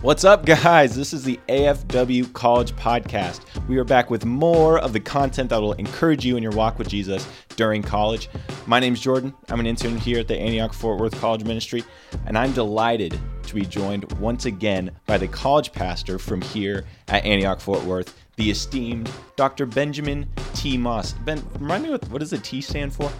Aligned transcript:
What's 0.00 0.22
up, 0.22 0.46
guys? 0.46 0.94
This 0.94 1.12
is 1.12 1.24
the 1.24 1.40
AFW 1.48 2.32
College 2.32 2.72
Podcast. 2.76 3.40
We 3.66 3.78
are 3.78 3.84
back 3.84 4.10
with 4.10 4.24
more 4.24 4.78
of 4.78 4.92
the 4.92 5.00
content 5.00 5.50
that 5.50 5.60
will 5.60 5.72
encourage 5.72 6.24
you 6.24 6.36
in 6.36 6.42
your 6.42 6.52
walk 6.52 6.78
with 6.78 6.88
Jesus 6.88 7.26
during 7.56 7.82
college. 7.82 8.30
My 8.66 8.78
name 8.78 8.92
is 8.92 9.00
Jordan. 9.00 9.34
I'm 9.48 9.58
an 9.58 9.66
intern 9.66 9.96
here 9.96 10.20
at 10.20 10.28
the 10.28 10.38
Antioch 10.38 10.72
Fort 10.72 11.00
Worth 11.00 11.20
College 11.20 11.42
Ministry, 11.42 11.82
and 12.26 12.38
I'm 12.38 12.52
delighted 12.52 13.18
to 13.42 13.54
be 13.56 13.62
joined 13.62 14.10
once 14.20 14.44
again 14.44 14.92
by 15.06 15.18
the 15.18 15.26
college 15.26 15.72
pastor 15.72 16.20
from 16.20 16.42
here 16.42 16.84
at 17.08 17.24
Antioch 17.24 17.60
Fort 17.60 17.82
Worth, 17.82 18.16
the 18.36 18.52
esteemed 18.52 19.10
Dr. 19.34 19.66
Benjamin 19.66 20.28
T. 20.54 20.78
Moss. 20.78 21.14
Ben, 21.24 21.42
remind 21.58 21.82
me 21.82 21.90
what, 21.90 22.08
what 22.08 22.20
does 22.20 22.30
the 22.30 22.38
T 22.38 22.60
stand 22.60 22.92
for? 22.92 23.10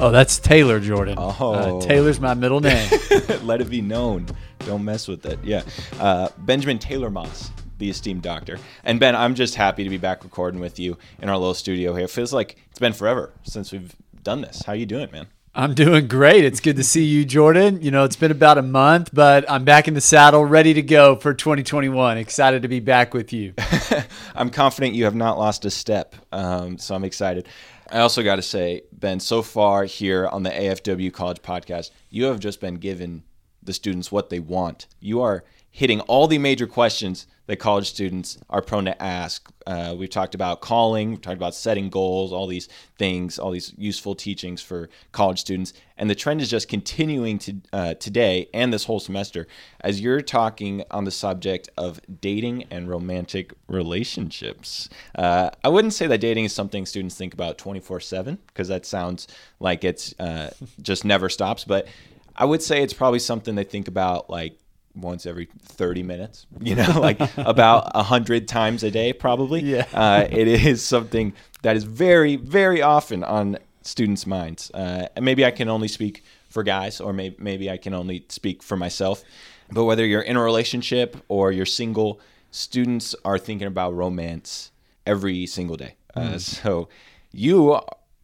Oh, 0.00 0.10
that's 0.12 0.38
Taylor 0.38 0.78
Jordan. 0.78 1.16
Oh. 1.18 1.78
Uh, 1.78 1.80
Taylor's 1.80 2.20
my 2.20 2.34
middle 2.34 2.60
name. 2.60 2.88
Let 3.42 3.60
it 3.60 3.68
be 3.68 3.80
known. 3.80 4.26
Don't 4.68 4.84
mess 4.84 5.08
with 5.08 5.24
it. 5.24 5.38
Yeah. 5.42 5.62
Uh, 5.98 6.28
Benjamin 6.36 6.78
Taylor 6.78 7.08
Moss, 7.08 7.50
the 7.78 7.88
esteemed 7.88 8.20
doctor. 8.20 8.58
And 8.84 9.00
Ben, 9.00 9.16
I'm 9.16 9.34
just 9.34 9.54
happy 9.54 9.82
to 9.82 9.88
be 9.88 9.96
back 9.96 10.24
recording 10.24 10.60
with 10.60 10.78
you 10.78 10.98
in 11.22 11.30
our 11.30 11.38
little 11.38 11.54
studio 11.54 11.94
here. 11.94 12.04
It 12.04 12.10
feels 12.10 12.34
like 12.34 12.58
it's 12.68 12.78
been 12.78 12.92
forever 12.92 13.32
since 13.44 13.72
we've 13.72 13.96
done 14.22 14.42
this. 14.42 14.64
How 14.66 14.74
you 14.74 14.84
doing, 14.84 15.10
man? 15.10 15.28
I'm 15.54 15.72
doing 15.72 16.06
great. 16.06 16.44
It's 16.44 16.60
good 16.60 16.76
to 16.76 16.84
see 16.84 17.06
you, 17.06 17.24
Jordan. 17.24 17.80
You 17.80 17.90
know, 17.90 18.04
it's 18.04 18.16
been 18.16 18.30
about 18.30 18.58
a 18.58 18.62
month, 18.62 19.08
but 19.10 19.50
I'm 19.50 19.64
back 19.64 19.88
in 19.88 19.94
the 19.94 20.02
saddle, 20.02 20.44
ready 20.44 20.74
to 20.74 20.82
go 20.82 21.16
for 21.16 21.32
2021. 21.32 22.18
Excited 22.18 22.60
to 22.60 22.68
be 22.68 22.80
back 22.80 23.14
with 23.14 23.32
you. 23.32 23.54
I'm 24.34 24.50
confident 24.50 24.94
you 24.94 25.04
have 25.04 25.14
not 25.14 25.38
lost 25.38 25.64
a 25.64 25.70
step, 25.70 26.14
um, 26.30 26.76
so 26.76 26.94
I'm 26.94 27.04
excited. 27.04 27.48
I 27.90 28.00
also 28.00 28.22
got 28.22 28.36
to 28.36 28.42
say, 28.42 28.82
Ben, 28.92 29.18
so 29.18 29.40
far 29.40 29.84
here 29.84 30.26
on 30.26 30.42
the 30.42 30.50
AFW 30.50 31.10
College 31.10 31.40
Podcast, 31.40 31.90
you 32.10 32.24
have 32.24 32.38
just 32.38 32.60
been 32.60 32.74
given 32.74 33.22
the 33.68 33.72
students 33.74 34.10
what 34.10 34.30
they 34.30 34.40
want. 34.40 34.88
You 34.98 35.20
are 35.20 35.44
hitting 35.70 36.00
all 36.00 36.26
the 36.26 36.38
major 36.38 36.66
questions 36.66 37.28
that 37.46 37.56
college 37.56 37.88
students 37.88 38.36
are 38.50 38.60
prone 38.60 38.84
to 38.84 39.02
ask. 39.02 39.50
Uh, 39.66 39.94
we've 39.98 40.10
talked 40.10 40.34
about 40.34 40.60
calling, 40.60 41.10
we've 41.10 41.20
talked 41.20 41.36
about 41.36 41.54
setting 41.54 41.88
goals, 41.88 42.30
all 42.30 42.46
these 42.46 42.68
things, 42.98 43.38
all 43.38 43.50
these 43.50 43.72
useful 43.78 44.14
teachings 44.14 44.60
for 44.60 44.90
college 45.12 45.38
students. 45.38 45.72
And 45.96 46.10
the 46.10 46.14
trend 46.14 46.42
is 46.42 46.50
just 46.50 46.68
continuing 46.68 47.38
to 47.38 47.54
uh, 47.72 47.94
today 47.94 48.50
and 48.52 48.72
this 48.72 48.84
whole 48.84 49.00
semester 49.00 49.46
as 49.80 49.98
you're 49.98 50.20
talking 50.20 50.84
on 50.90 51.04
the 51.04 51.10
subject 51.10 51.70
of 51.78 52.00
dating 52.20 52.64
and 52.70 52.88
romantic 52.88 53.54
relationships. 53.66 54.90
Uh, 55.14 55.48
I 55.64 55.68
wouldn't 55.68 55.94
say 55.94 56.06
that 56.06 56.18
dating 56.18 56.44
is 56.44 56.52
something 56.52 56.84
students 56.84 57.14
think 57.14 57.32
about 57.32 57.56
24 57.56 58.00
7 58.00 58.38
because 58.48 58.68
that 58.68 58.84
sounds 58.84 59.26
like 59.58 59.84
it's 59.84 60.14
uh, 60.20 60.50
just 60.82 61.04
never 61.04 61.30
stops. 61.30 61.64
But 61.64 61.88
I 62.38 62.44
would 62.44 62.62
say 62.62 62.82
it's 62.82 62.94
probably 62.94 63.18
something 63.18 63.54
they 63.56 63.64
think 63.64 63.88
about 63.88 64.30
like 64.30 64.56
once 64.94 65.26
every 65.26 65.48
30 65.62 66.02
minutes, 66.02 66.46
you 66.60 66.74
know, 66.74 67.00
like 67.00 67.20
about 67.36 67.94
100 67.94 68.48
times 68.48 68.82
a 68.82 68.90
day, 68.90 69.12
probably. 69.12 69.60
Yeah. 69.62 69.86
Uh, 69.92 70.26
it 70.30 70.48
is 70.48 70.84
something 70.84 71.32
that 71.62 71.76
is 71.76 71.84
very, 71.84 72.36
very 72.36 72.80
often 72.80 73.22
on 73.24 73.58
students' 73.82 74.26
minds. 74.26 74.70
Uh, 74.72 75.08
and 75.16 75.24
maybe 75.24 75.44
I 75.44 75.50
can 75.50 75.68
only 75.68 75.88
speak 75.88 76.22
for 76.48 76.62
guys, 76.62 77.00
or 77.00 77.12
maybe, 77.12 77.36
maybe 77.38 77.70
I 77.70 77.76
can 77.76 77.92
only 77.94 78.24
speak 78.28 78.62
for 78.62 78.76
myself. 78.76 79.22
But 79.70 79.84
whether 79.84 80.06
you're 80.06 80.22
in 80.22 80.36
a 80.36 80.42
relationship 80.42 81.16
or 81.28 81.52
you're 81.52 81.66
single, 81.66 82.20
students 82.50 83.14
are 83.24 83.38
thinking 83.38 83.66
about 83.66 83.94
romance 83.94 84.70
every 85.06 85.46
single 85.46 85.76
day. 85.76 85.94
Uh, 86.14 86.30
Hmm. 86.32 86.38
so 86.38 86.88
you 87.32 87.78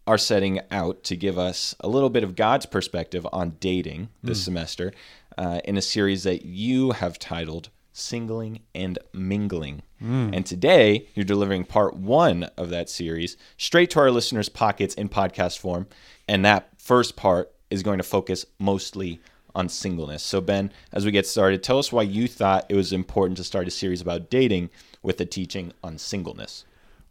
are 0.07 0.19
setting 0.19 0.61
out 0.71 1.03
to 1.05 1.17
give 1.17 1.39
us 1.39 1.75
a 1.81 1.89
little 1.89 2.11
bit 2.11 2.23
of 2.25 2.37
God's 2.37 2.67
perspective 2.67 3.27
on 3.33 3.57
dating 3.61 4.09
this 4.23 4.39
Hmm. 4.41 4.45
semester 4.45 4.93
uh, 5.39 5.61
in 5.65 5.77
a 5.77 5.83
series 5.83 6.23
that 6.25 6.45
you 6.45 6.93
have 6.93 7.19
titled 7.19 7.71
Singling 7.93 8.61
and 8.75 8.99
Mingling. 9.13 9.83
Hmm. 10.01 10.31
And 10.33 10.45
today 10.45 11.07
you're 11.15 11.25
delivering 11.25 11.65
part 11.65 11.97
one 11.97 12.45
of 12.57 12.69
that 12.71 12.91
series 12.91 13.37
straight 13.57 13.91
to 13.91 14.01
our 14.01 14.11
listeners' 14.11 14.49
pockets 14.49 14.95
in 14.95 15.09
podcast 15.09 15.59
form. 15.59 15.87
And 16.29 16.45
that 16.45 16.69
first 16.77 17.17
part 17.17 17.53
is 17.71 17.83
going 17.83 17.99
to 17.99 18.05
focus 18.05 18.45
mostly 18.59 19.21
on 19.55 19.69
singleness. 19.69 20.23
So, 20.23 20.41
Ben, 20.41 20.73
as 20.93 21.05
we 21.05 21.13
get 21.13 21.27
started, 21.27 21.63
tell 21.63 21.79
us 21.79 21.93
why 21.93 22.03
you 22.03 22.27
thought 22.29 22.67
it 22.69 22.75
was 22.75 22.93
important 22.93 23.37
to 23.39 23.45
start 23.45 23.69
a 23.69 23.71
series 23.71 24.01
about 24.01 24.29
dating 24.29 24.71
with 25.03 25.21
a 25.21 25.25
teaching 25.25 25.73
on 25.83 25.97
singleness. 25.97 26.65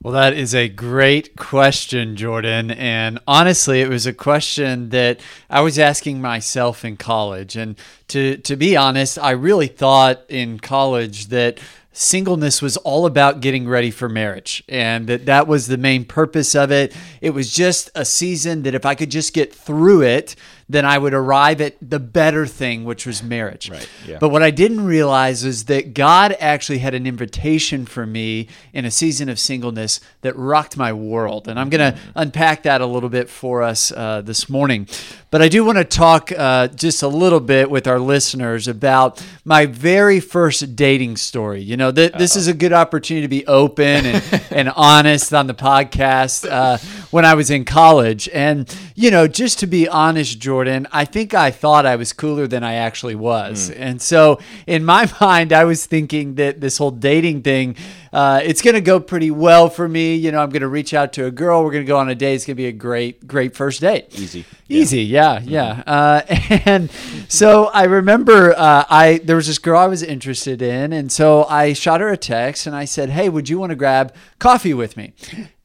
Well, 0.03 0.15
that 0.15 0.33
is 0.33 0.53
a 0.53 0.67
great 0.67 1.37
question, 1.37 2.17
Jordan. 2.17 2.71
And 2.71 3.19
honestly, 3.25 3.79
it 3.79 3.87
was 3.87 4.05
a 4.05 4.11
question 4.11 4.89
that 4.89 5.21
I 5.49 5.61
was 5.61 5.79
asking 5.79 6.19
myself 6.19 6.83
in 6.83 6.97
college. 6.97 7.55
And 7.55 7.77
to, 8.09 8.35
to 8.35 8.57
be 8.57 8.75
honest, 8.75 9.17
I 9.17 9.31
really 9.31 9.67
thought 9.67 10.25
in 10.27 10.59
college 10.59 11.27
that 11.27 11.57
singleness 11.93 12.61
was 12.61 12.75
all 12.77 13.05
about 13.05 13.39
getting 13.39 13.65
ready 13.65 13.91
for 13.91 14.09
marriage 14.09 14.61
and 14.67 15.07
that 15.07 15.25
that 15.27 15.47
was 15.47 15.67
the 15.67 15.77
main 15.77 16.03
purpose 16.03 16.53
of 16.53 16.69
it. 16.69 16.93
It 17.21 17.29
was 17.29 17.53
just 17.53 17.89
a 17.95 18.03
season 18.03 18.63
that 18.63 18.75
if 18.75 18.85
I 18.85 18.95
could 18.95 19.09
just 19.11 19.33
get 19.33 19.55
through 19.55 20.01
it, 20.01 20.35
then 20.69 20.85
I 20.85 20.97
would 20.97 21.13
arrive 21.13 21.61
at 21.61 21.75
the 21.81 21.99
better 21.99 22.45
thing, 22.45 22.85
which 22.85 23.05
was 23.05 23.21
marriage. 23.21 23.69
Right, 23.69 23.89
yeah. 24.07 24.17
But 24.19 24.29
what 24.29 24.41
I 24.41 24.51
didn't 24.51 24.85
realize 24.85 25.43
is 25.43 25.65
that 25.65 25.93
God 25.93 26.35
actually 26.39 26.79
had 26.79 26.93
an 26.93 27.05
invitation 27.05 27.85
for 27.85 28.05
me 28.05 28.47
in 28.73 28.85
a 28.85 28.91
season 28.91 29.29
of 29.29 29.39
singleness 29.39 29.99
that 30.21 30.35
rocked 30.35 30.77
my 30.77 30.93
world. 30.93 31.47
And 31.47 31.59
I'm 31.59 31.69
going 31.69 31.93
to 31.93 31.99
unpack 32.15 32.63
that 32.63 32.81
a 32.81 32.85
little 32.85 33.09
bit 33.09 33.29
for 33.29 33.61
us 33.61 33.91
uh, 33.91 34.21
this 34.21 34.49
morning. 34.49 34.87
But 35.33 35.41
I 35.41 35.47
do 35.47 35.65
want 35.65 35.79
to 35.79 35.83
talk 35.83 36.31
uh, 36.31 36.67
just 36.67 37.01
a 37.01 37.07
little 37.07 37.39
bit 37.39 37.69
with 37.69 37.87
our 37.87 37.99
listeners 37.99 38.67
about 38.67 39.25
my 39.43 39.65
very 39.65 40.19
first 40.19 40.75
dating 40.75 41.17
story. 41.17 41.61
You 41.61 41.75
know, 41.75 41.91
th- 41.91 42.13
this 42.13 42.35
is 42.35 42.47
a 42.47 42.53
good 42.53 42.71
opportunity 42.71 43.23
to 43.25 43.27
be 43.27 43.45
open 43.47 44.05
and, 44.05 44.41
and 44.51 44.69
honest 44.69 45.33
on 45.33 45.47
the 45.47 45.55
podcast 45.55 46.47
uh, 46.47 46.77
when 47.09 47.25
I 47.25 47.33
was 47.33 47.49
in 47.49 47.65
college. 47.65 48.29
And, 48.31 48.73
you 48.93 49.09
know, 49.09 49.27
just 49.27 49.57
to 49.59 49.67
be 49.67 49.87
honest, 49.87 50.39
Jordan, 50.53 50.87
I 50.91 51.05
think 51.05 51.33
I 51.33 51.49
thought 51.49 51.83
I 51.87 51.95
was 51.95 52.13
cooler 52.13 52.45
than 52.45 52.63
I 52.63 52.75
actually 52.75 53.15
was. 53.15 53.71
And 53.71 53.99
so 53.99 54.39
in 54.67 54.85
my 54.85 55.11
mind, 55.21 55.51
I 55.51 55.63
was 55.63 55.87
thinking 55.87 56.35
that 56.35 56.61
this 56.61 56.77
whole 56.77 56.91
dating 56.91 57.41
thing, 57.41 57.75
uh, 58.11 58.39
it's 58.43 58.61
going 58.61 58.75
to 58.75 58.81
go 58.81 58.99
pretty 58.99 59.31
well 59.31 59.67
for 59.67 59.87
me. 59.89 60.15
You 60.15 60.31
know, 60.31 60.37
I'm 60.43 60.49
going 60.51 60.61
to 60.61 60.67
reach 60.67 60.93
out 60.93 61.11
to 61.13 61.25
a 61.25 61.31
girl. 61.31 61.63
We're 61.63 61.71
going 61.71 61.85
to 61.85 61.87
go 61.87 61.97
on 61.97 62.07
a 62.07 62.13
date. 62.13 62.35
It's 62.35 62.45
going 62.45 62.55
to 62.55 62.61
be 62.61 62.67
a 62.67 62.71
great, 62.71 63.25
great 63.25 63.55
first 63.55 63.81
date. 63.81 64.13
Easy. 64.13 64.45
Easy, 64.69 65.01
yeah, 65.01 65.39
yeah. 65.43 65.81
Uh, 65.87 66.21
and 66.65 66.91
so 67.27 67.65
I 67.73 67.85
remember 67.85 68.53
uh, 68.55 68.85
I 68.89 69.21
there 69.23 69.35
was 69.35 69.47
this 69.47 69.57
girl 69.59 69.79
I 69.79 69.87
was 69.87 70.03
interested 70.03 70.61
in, 70.61 70.93
and 70.93 71.11
so 71.11 71.45
I 71.45 71.73
shot 71.73 71.99
her 72.01 72.09
a 72.09 72.17
text 72.17 72.67
and 72.67 72.75
I 72.75 72.85
said, 72.85 73.09
"Hey, 73.09 73.29
would 73.29 73.49
you 73.49 73.57
want 73.59 73.69
to 73.71 73.75
grab 73.75 74.13
coffee 74.39 74.73
with 74.73 74.97
me?" 74.97 75.13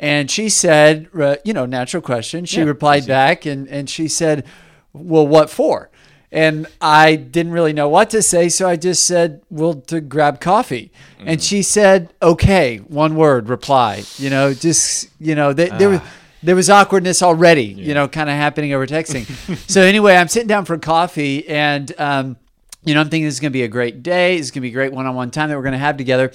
And 0.00 0.31
she 0.31 0.49
said, 0.49 1.09
uh, 1.19 1.37
"You 1.44 1.53
know, 1.55 1.65
natural 1.66 2.03
question." 2.03 2.44
She 2.47 2.59
Yeah, 2.60 2.65
replied 2.66 3.00
easy. 3.05 3.09
back 3.09 3.47
and 3.47 3.66
and 3.69 3.88
she 3.88 4.09
said, 4.09 4.44
"Well, 4.93 5.26
what 5.26 5.50
for?" 5.50 5.91
And 6.31 6.66
I 6.81 7.16
didn't 7.16 7.53
really 7.53 7.72
know 7.72 7.88
what 7.88 8.10
to 8.10 8.21
say, 8.21 8.49
so 8.50 8.69
I 8.69 8.76
just 8.76 9.04
said, 9.04 9.41
"Well, 9.50 9.75
to 9.75 10.00
grab 10.00 10.41
coffee." 10.41 10.93
Mm-hmm. 11.19 11.28
And 11.28 11.43
she 11.43 11.62
said, 11.62 12.12
"Okay," 12.21 12.78
one 12.78 13.16
word 13.16 13.49
reply. 13.49 14.03
You 14.19 14.28
know, 14.31 14.53
just 14.53 15.09
you 15.19 15.34
know, 15.34 15.53
th- 15.54 15.72
there 15.78 15.88
was 15.88 16.00
Ah. 16.00 16.10
there 16.43 16.54
was 16.56 16.69
awkwardness 16.71 17.22
already, 17.22 17.65
you 17.65 17.94
know, 17.94 18.06
kind 18.09 18.28
of 18.28 18.37
happening 18.37 18.72
over 18.75 18.87
texting. 18.87 19.26
so 19.71 19.81
anyway, 19.81 20.16
I'm 20.16 20.28
sitting 20.28 20.49
down 20.49 20.65
for 20.66 20.76
coffee, 20.78 21.49
and 21.49 21.93
um, 21.99 22.37
you 22.84 22.94
know, 22.94 23.00
I'm 23.00 23.09
thinking 23.09 23.25
this 23.25 23.34
is 23.34 23.41
gonna 23.41 23.50
be 23.50 23.62
a 23.62 23.69
great 23.69 24.03
day. 24.03 24.37
It's 24.37 24.50
gonna 24.50 24.62
be 24.62 24.69
a 24.69 24.72
great 24.72 24.93
one-on-one 24.93 25.31
time 25.31 25.49
that 25.49 25.56
we're 25.56 25.62
gonna 25.65 25.78
have 25.78 25.97
together. 25.97 26.31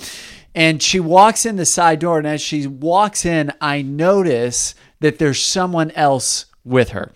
And 0.56 0.82
she 0.84 1.00
walks 1.00 1.46
in 1.46 1.56
the 1.56 1.66
side 1.66 2.00
door, 2.00 2.18
and 2.18 2.28
as 2.28 2.42
she 2.42 2.68
walks 2.68 3.26
in, 3.26 3.52
I 3.62 3.82
notice 3.82 4.76
that 5.00 5.18
there's 5.20 5.42
someone 5.42 5.92
else 5.92 6.46
with 6.66 6.90
her. 6.90 7.12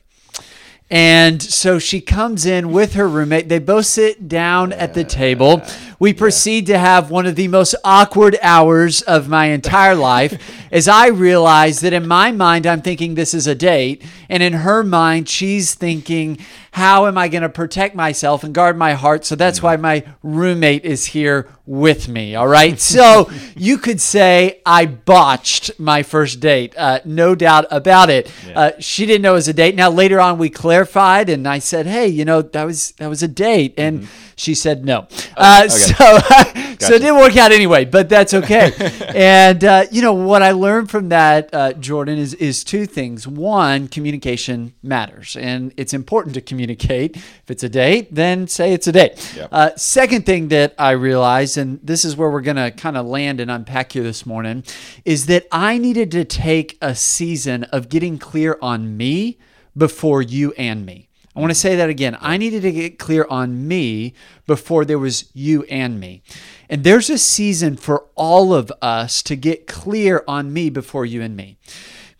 And 0.89 1.41
so 1.41 1.79
she 1.79 1.99
comes 1.99 2.45
in 2.45 2.71
with 2.71 2.93
her 2.93 3.09
roommate. 3.09 3.49
They 3.49 3.59
both 3.59 3.87
sit 3.87 4.29
down 4.29 4.71
at 4.71 4.93
the 4.93 5.03
table. 5.03 5.61
We 5.99 6.13
proceed 6.13 6.65
to 6.67 6.77
have 6.77 7.11
one 7.11 7.25
of 7.25 7.35
the 7.35 7.49
most 7.49 7.75
awkward 7.83 8.37
hours 8.41 9.01
of 9.01 9.27
my 9.27 9.47
entire 9.47 9.95
life 10.13 10.41
as 10.71 10.87
I 10.87 11.07
realize 11.07 11.81
that 11.81 11.91
in 11.91 12.07
my 12.07 12.31
mind, 12.31 12.65
I'm 12.65 12.81
thinking 12.81 13.15
this 13.15 13.33
is 13.33 13.47
a 13.47 13.55
date. 13.55 14.01
And 14.29 14.41
in 14.41 14.53
her 14.53 14.81
mind, 14.81 15.27
she's 15.27 15.75
thinking, 15.75 16.37
how 16.71 17.07
am 17.07 17.17
I 17.17 17.27
going 17.27 17.41
to 17.41 17.49
protect 17.49 17.93
myself 17.93 18.45
and 18.45 18.55
guard 18.55 18.77
my 18.77 18.93
heart? 18.93 19.25
So 19.25 19.35
that's 19.35 19.59
mm. 19.59 19.63
why 19.63 19.75
my 19.75 20.05
roommate 20.23 20.85
is 20.85 21.07
here 21.07 21.49
with 21.67 22.07
me. 22.07 22.33
All 22.33 22.47
right. 22.47 22.79
So 22.79 23.29
you 23.55 23.77
could 23.77 24.01
say 24.01 24.61
I 24.65 24.85
botched 24.87 25.79
my 25.79 26.01
first 26.01 26.39
date. 26.39 26.73
Uh, 26.77 27.01
no 27.05 27.35
doubt 27.35 27.65
about 27.69 28.09
it. 28.09 28.31
Uh, 28.55 28.71
she 28.79 29.05
didn't 29.05 29.21
know 29.21 29.33
it 29.33 29.35
was 29.35 29.47
a 29.47 29.53
date. 29.53 29.75
Now 29.75 29.89
later 29.91 30.19
on, 30.19 30.37
we 30.39 30.49
clarified, 30.49 31.29
and 31.29 31.47
I 31.47 31.59
said, 31.59 31.85
"Hey, 31.85 32.07
you 32.07 32.25
know 32.25 32.41
that 32.41 32.63
was 32.63 32.91
that 32.93 33.07
was 33.09 33.21
a 33.21 33.27
date," 33.27 33.73
and 33.77 34.07
she 34.35 34.55
said 34.55 34.85
no. 34.85 35.07
Uh, 35.35 35.67
So 35.67 35.93
so 36.79 36.93
it 36.93 36.99
didn't 36.99 37.17
work 37.17 37.35
out 37.37 37.51
anyway, 37.51 37.85
but 37.85 38.07
that's 38.07 38.33
okay. 38.33 38.71
and 39.15 39.63
uh, 39.63 39.85
you 39.91 40.01
know 40.01 40.13
what 40.13 40.41
I 40.41 40.51
learned 40.51 40.89
from 40.89 41.09
that, 41.09 41.49
uh, 41.53 41.73
Jordan, 41.73 42.17
is 42.17 42.33
is 42.35 42.63
two 42.63 42.85
things. 42.85 43.27
One, 43.27 43.87
communication 43.87 44.73
matters, 44.83 45.35
and 45.35 45.73
it's 45.75 45.93
important 45.93 46.35
to 46.35 46.41
communicate. 46.41 47.17
If 47.17 47.51
it's 47.51 47.63
a 47.63 47.69
date, 47.69 48.13
then 48.13 48.47
say 48.47 48.73
it's 48.73 48.87
a 48.87 48.91
date. 48.91 49.33
Yep. 49.35 49.49
Uh, 49.51 49.69
second 49.75 50.25
thing 50.25 50.47
that 50.49 50.73
I 50.77 50.91
realized, 50.91 51.56
and 51.57 51.79
this 51.83 52.05
is 52.05 52.15
where 52.15 52.29
we're 52.29 52.41
going 52.41 52.57
to 52.57 52.71
kind 52.71 52.95
of 52.95 53.05
land 53.05 53.39
and 53.39 53.51
unpack 53.51 53.91
here 53.91 54.03
this 54.03 54.25
morning, 54.25 54.63
is 55.03 55.25
that 55.25 55.47
I 55.51 55.77
needed 55.77 56.11
to 56.11 56.23
take 56.23 56.77
a 56.81 56.95
season 56.95 57.63
of 57.65 57.89
getting 57.89 58.17
clear 58.17 58.57
on 58.61 58.95
me 58.95 59.37
before 59.75 60.21
you 60.21 60.53
and 60.53 60.85
me. 60.85 61.09
I 61.35 61.39
want 61.39 61.51
to 61.51 61.55
say 61.55 61.75
that 61.75 61.89
again. 61.89 62.17
I 62.19 62.37
needed 62.37 62.63
to 62.63 62.71
get 62.71 62.97
clear 62.97 63.27
on 63.29 63.67
me 63.67 64.13
before 64.47 64.85
there 64.85 64.97
was 64.97 65.29
you 65.35 65.63
and 65.65 65.99
me. 65.99 66.23
And 66.67 66.83
there's 66.83 67.11
a 67.11 67.17
season 67.19 67.77
for 67.77 68.05
all 68.15 68.55
of 68.55 68.71
us 68.81 69.21
to 69.23 69.35
get 69.35 69.67
clear 69.67 70.23
on 70.27 70.51
me 70.51 70.71
before 70.71 71.05
you 71.05 71.21
and 71.21 71.35
me. 71.35 71.57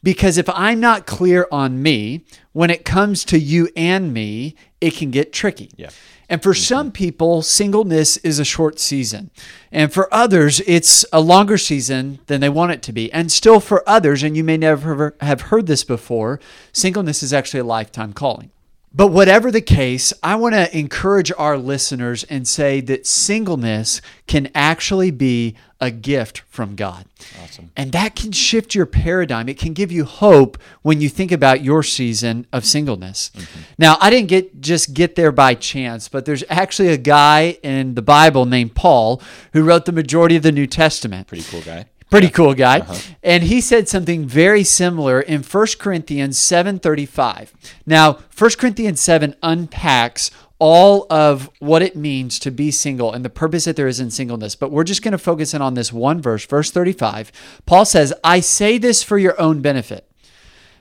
Because 0.03 0.37
if 0.37 0.47
I'm 0.49 0.79
not 0.79 1.07
clear 1.07 1.47
on 1.51 1.81
me, 1.81 2.25
when 2.53 2.69
it 2.69 2.85
comes 2.85 3.25
to 3.25 3.39
you 3.39 3.69
and 3.75 4.13
me, 4.13 4.55
it 4.79 4.95
can 4.95 5.09
get 5.09 5.33
tricky. 5.33 5.71
Yeah. 5.75 5.89
And 6.29 6.43
for 6.43 6.51
mm-hmm. 6.51 6.61
some 6.61 6.91
people, 6.91 7.41
singleness 7.41 8.17
is 8.17 8.39
a 8.39 8.45
short 8.45 8.79
season. 8.79 9.31
And 9.71 9.93
for 9.93 10.13
others, 10.13 10.61
it's 10.67 11.05
a 11.13 11.21
longer 11.21 11.57
season 11.57 12.19
than 12.27 12.41
they 12.41 12.49
want 12.49 12.73
it 12.73 12.81
to 12.83 12.93
be. 12.93 13.11
And 13.13 13.31
still 13.31 13.59
for 13.59 13.87
others, 13.87 14.23
and 14.23 14.35
you 14.35 14.43
may 14.43 14.57
never 14.57 15.15
have 15.21 15.41
heard 15.41 15.67
this 15.67 15.83
before, 15.83 16.39
singleness 16.71 17.23
is 17.23 17.33
actually 17.33 17.61
a 17.61 17.65
lifetime 17.65 18.13
calling. 18.13 18.51
But 18.97 19.07
whatever 19.09 19.51
the 19.51 19.61
case, 19.61 20.11
I 20.23 20.35
want 20.37 20.55
to 20.55 20.75
encourage 20.75 21.31
our 21.37 21.55
listeners 21.55 22.23
and 22.23 22.47
say 22.47 22.81
that 22.81 23.05
singleness 23.05 24.01
can 24.25 24.49
actually 24.55 25.11
be 25.11 25.55
a 25.79 25.91
gift 25.91 26.39
from 26.49 26.75
God. 26.75 27.05
Awesome. 27.43 27.69
And 27.77 27.91
that 27.91 28.15
can 28.15 28.31
shift 28.31 28.73
your 28.73 28.87
paradigm. 28.87 29.47
It 29.49 29.59
can 29.59 29.73
give 29.73 29.91
you 29.91 30.03
hope 30.03 30.57
when 30.81 30.99
you 30.99 31.09
think 31.09 31.31
about 31.31 31.63
your 31.63 31.83
season 31.83 32.47
of 32.51 32.65
singleness. 32.65 33.29
Mm-hmm. 33.35 33.59
Now, 33.77 33.97
I 34.01 34.09
didn't 34.09 34.29
get 34.29 34.61
just 34.61 34.95
get 34.95 35.15
there 35.15 35.31
by 35.31 35.53
chance, 35.53 36.09
but 36.09 36.25
there's 36.25 36.43
actually 36.49 36.87
a 36.87 36.97
guy 36.97 37.59
in 37.61 37.93
the 37.93 38.01
Bible 38.01 38.47
named 38.47 38.73
Paul 38.73 39.21
who 39.53 39.63
wrote 39.63 39.85
the 39.85 39.91
majority 39.91 40.35
of 40.35 40.41
the 40.41 40.51
New 40.51 40.65
Testament. 40.65 41.27
Pretty 41.27 41.43
cool 41.43 41.61
guy. 41.61 41.85
Pretty 42.09 42.29
cool 42.29 42.53
guy. 42.53 42.79
Uh-huh. 42.79 43.13
And 43.21 43.43
he 43.43 43.59
said 43.59 43.89
something 43.89 44.25
very 44.25 44.63
similar 44.63 45.19
in 45.19 45.43
1 45.43 45.67
Corinthians 45.77 46.39
7:35. 46.39 47.53
Now, 47.85 48.19
1 48.37 48.51
Corinthians 48.57 49.01
7 49.01 49.35
unpacks 49.43 50.31
all 50.59 51.05
of 51.09 51.49
what 51.59 51.81
it 51.81 51.95
means 51.95 52.39
to 52.39 52.49
be 52.49 52.71
single 52.71 53.13
and 53.13 53.23
the 53.23 53.29
purpose 53.29 53.65
that 53.65 53.75
there 53.75 53.87
is 53.87 53.99
in 53.99 54.09
singleness. 54.09 54.55
But 54.55 54.71
we're 54.71 54.83
just 54.83 55.03
going 55.03 55.11
to 55.11 55.17
focus 55.17 55.53
in 55.53 55.61
on 55.61 55.75
this 55.75 55.93
one 55.93 56.21
verse, 56.21 56.45
verse 56.45 56.71
35. 56.71 57.31
Paul 57.65 57.85
says, 57.85 58.13
I 58.23 58.39
say 58.39 58.77
this 58.77 59.03
for 59.03 59.17
your 59.17 59.39
own 59.39 59.61
benefit, 59.61 60.09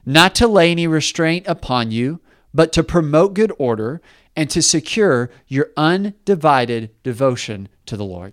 not 0.07 0.35
to 0.37 0.49
lay 0.49 0.71
any 0.71 0.87
restraint 0.87 1.47
upon 1.47 1.91
you, 1.91 2.21
but 2.55 2.73
to 2.73 2.83
promote 2.83 3.35
good 3.35 3.53
order 3.59 4.01
and 4.35 4.49
to 4.51 4.63
secure 4.63 5.31
your 5.47 5.71
undivided 5.77 6.91
devotion 7.03 7.69
to 7.87 7.97
the 7.97 8.05
Lord. 8.05 8.33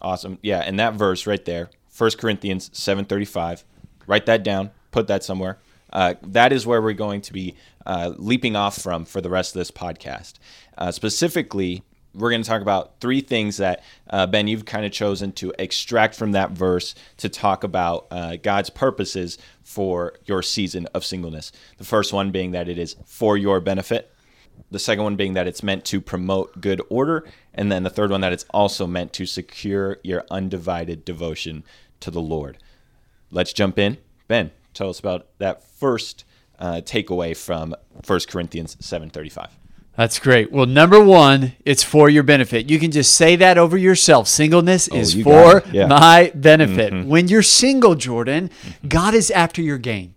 Awesome. 0.00 0.38
Yeah. 0.42 0.60
And 0.60 0.78
that 0.78 0.94
verse 0.94 1.26
right 1.26 1.44
there, 1.44 1.70
1 1.98 2.10
Corinthians 2.18 2.70
7.35, 2.70 3.64
write 4.06 4.26
that 4.26 4.44
down, 4.44 4.70
put 4.92 5.08
that 5.08 5.24
somewhere. 5.24 5.58
Uh, 5.92 6.14
that 6.22 6.52
is 6.52 6.66
where 6.66 6.80
we're 6.80 6.92
going 6.92 7.20
to 7.22 7.32
be 7.32 7.56
uh, 7.86 8.12
leaping 8.16 8.54
off 8.54 8.80
from 8.80 9.04
for 9.04 9.20
the 9.20 9.30
rest 9.30 9.54
of 9.54 9.58
this 9.58 9.70
podcast. 9.70 10.34
Uh, 10.76 10.92
specifically, 10.92 11.82
we're 12.14 12.30
going 12.30 12.42
to 12.42 12.48
talk 12.48 12.62
about 12.62 13.00
three 13.00 13.20
things 13.20 13.58
that 13.58 13.82
uh, 14.10 14.26
Ben 14.26 14.48
you've 14.48 14.64
kind 14.64 14.84
of 14.84 14.92
chosen 14.92 15.32
to 15.32 15.52
extract 15.58 16.14
from 16.14 16.32
that 16.32 16.50
verse 16.50 16.94
to 17.18 17.28
talk 17.28 17.64
about 17.64 18.06
uh, 18.10 18.36
God's 18.36 18.70
purposes 18.70 19.38
for 19.62 20.14
your 20.24 20.42
season 20.42 20.86
of 20.94 21.04
singleness. 21.04 21.52
The 21.76 21.84
first 21.84 22.12
one 22.12 22.30
being 22.30 22.52
that 22.52 22.68
it 22.68 22.78
is 22.78 22.96
for 23.06 23.36
your 23.36 23.60
benefit. 23.60 24.12
The 24.70 24.78
second 24.78 25.04
one 25.04 25.16
being 25.16 25.34
that 25.34 25.46
it's 25.46 25.62
meant 25.62 25.84
to 25.86 26.00
promote 26.00 26.60
good 26.60 26.82
order, 26.90 27.26
and 27.54 27.70
then 27.70 27.84
the 27.84 27.90
third 27.90 28.10
one 28.10 28.20
that 28.22 28.32
it's 28.32 28.44
also 28.50 28.86
meant 28.86 29.12
to 29.14 29.24
secure 29.24 29.98
your 30.02 30.24
undivided 30.30 31.04
devotion 31.04 31.62
to 32.00 32.10
the 32.10 32.20
Lord. 32.20 32.58
Let's 33.30 33.52
jump 33.52 33.78
in. 33.78 33.98
Ben, 34.26 34.50
tell 34.74 34.88
us 34.88 34.98
about 34.98 35.26
that 35.38 35.62
first 35.62 36.24
uh, 36.58 36.80
takeaway 36.84 37.36
from 37.36 37.74
1 38.06 38.20
Corinthians 38.28 38.76
7:35. 38.76 39.50
That's 39.96 40.20
great. 40.20 40.52
Well, 40.52 40.66
number 40.66 41.02
one, 41.02 41.54
it's 41.64 41.82
for 41.82 42.08
your 42.08 42.22
benefit. 42.22 42.70
You 42.70 42.78
can 42.78 42.92
just 42.92 43.14
say 43.14 43.34
that 43.34 43.58
over 43.58 43.76
yourself. 43.76 44.28
Singleness 44.28 44.88
oh, 44.92 44.96
is 44.96 45.20
for 45.20 45.64
yeah. 45.72 45.86
my 45.86 46.30
benefit. 46.36 46.92
Mm-hmm. 46.92 47.08
When 47.08 47.26
you're 47.26 47.42
single, 47.42 47.96
Jordan, 47.96 48.48
mm-hmm. 48.48 48.88
God 48.88 49.14
is 49.14 49.32
after 49.32 49.60
your 49.60 49.78
gain. 49.78 50.14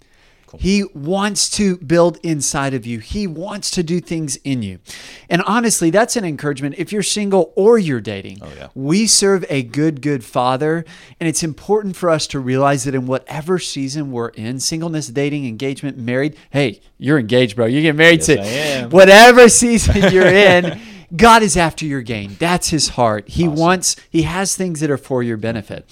Cool. 0.52 0.60
He 0.60 0.84
wants 0.94 1.50
to 1.52 1.78
build 1.78 2.18
inside 2.24 2.74
of 2.74 2.86
you. 2.86 3.00
He 3.00 3.26
wants 3.26 3.72
to 3.72 3.84
do 3.84 4.02
things 4.02 4.36
in 4.44 4.62
you. 4.62 4.80
And 5.30 5.42
honestly, 5.44 5.92
that's 5.92 6.18
an 6.18 6.26
encouragement 6.26 6.76
if 6.78 6.92
you're 6.92 7.04
single 7.04 7.54
or 7.56 7.78
you're 7.78 8.02
dating. 8.02 8.40
Oh, 8.42 8.52
yeah. 8.58 8.68
We 8.76 9.08
serve 9.08 9.46
a 9.50 9.64
good, 9.64 10.02
good 10.02 10.26
father. 10.26 10.84
And 11.22 11.30
it's 11.30 11.42
important 11.42 11.96
for 11.96 12.10
us 12.10 12.28
to 12.28 12.40
realize 12.40 12.84
that 12.84 12.94
in 12.94 13.06
whatever 13.06 13.60
season 13.60 14.12
we're 14.12 14.28
in 14.30 14.60
singleness, 14.60 15.08
dating, 15.08 15.48
engagement, 15.48 15.98
married 15.98 16.36
hey, 16.50 16.82
you're 16.98 17.18
engaged, 17.18 17.56
bro. 17.56 17.66
You 17.66 17.82
get 17.82 17.96
married 17.96 18.28
yes, 18.28 18.82
to 18.82 18.90
whatever 18.90 19.48
season 19.48 19.96
you're 20.12 20.28
in. 20.28 20.82
God 21.16 21.44
is 21.44 21.56
after 21.56 21.86
your 21.86 22.02
gain. 22.02 22.36
That's 22.40 22.70
his 22.70 22.90
heart. 22.90 23.28
He 23.28 23.48
awesome. 23.48 23.56
wants, 23.60 23.96
he 24.10 24.24
has 24.24 24.56
things 24.56 24.80
that 24.80 24.90
are 24.90 24.98
for 24.98 25.24
your 25.24 25.38
benefit. 25.38 25.86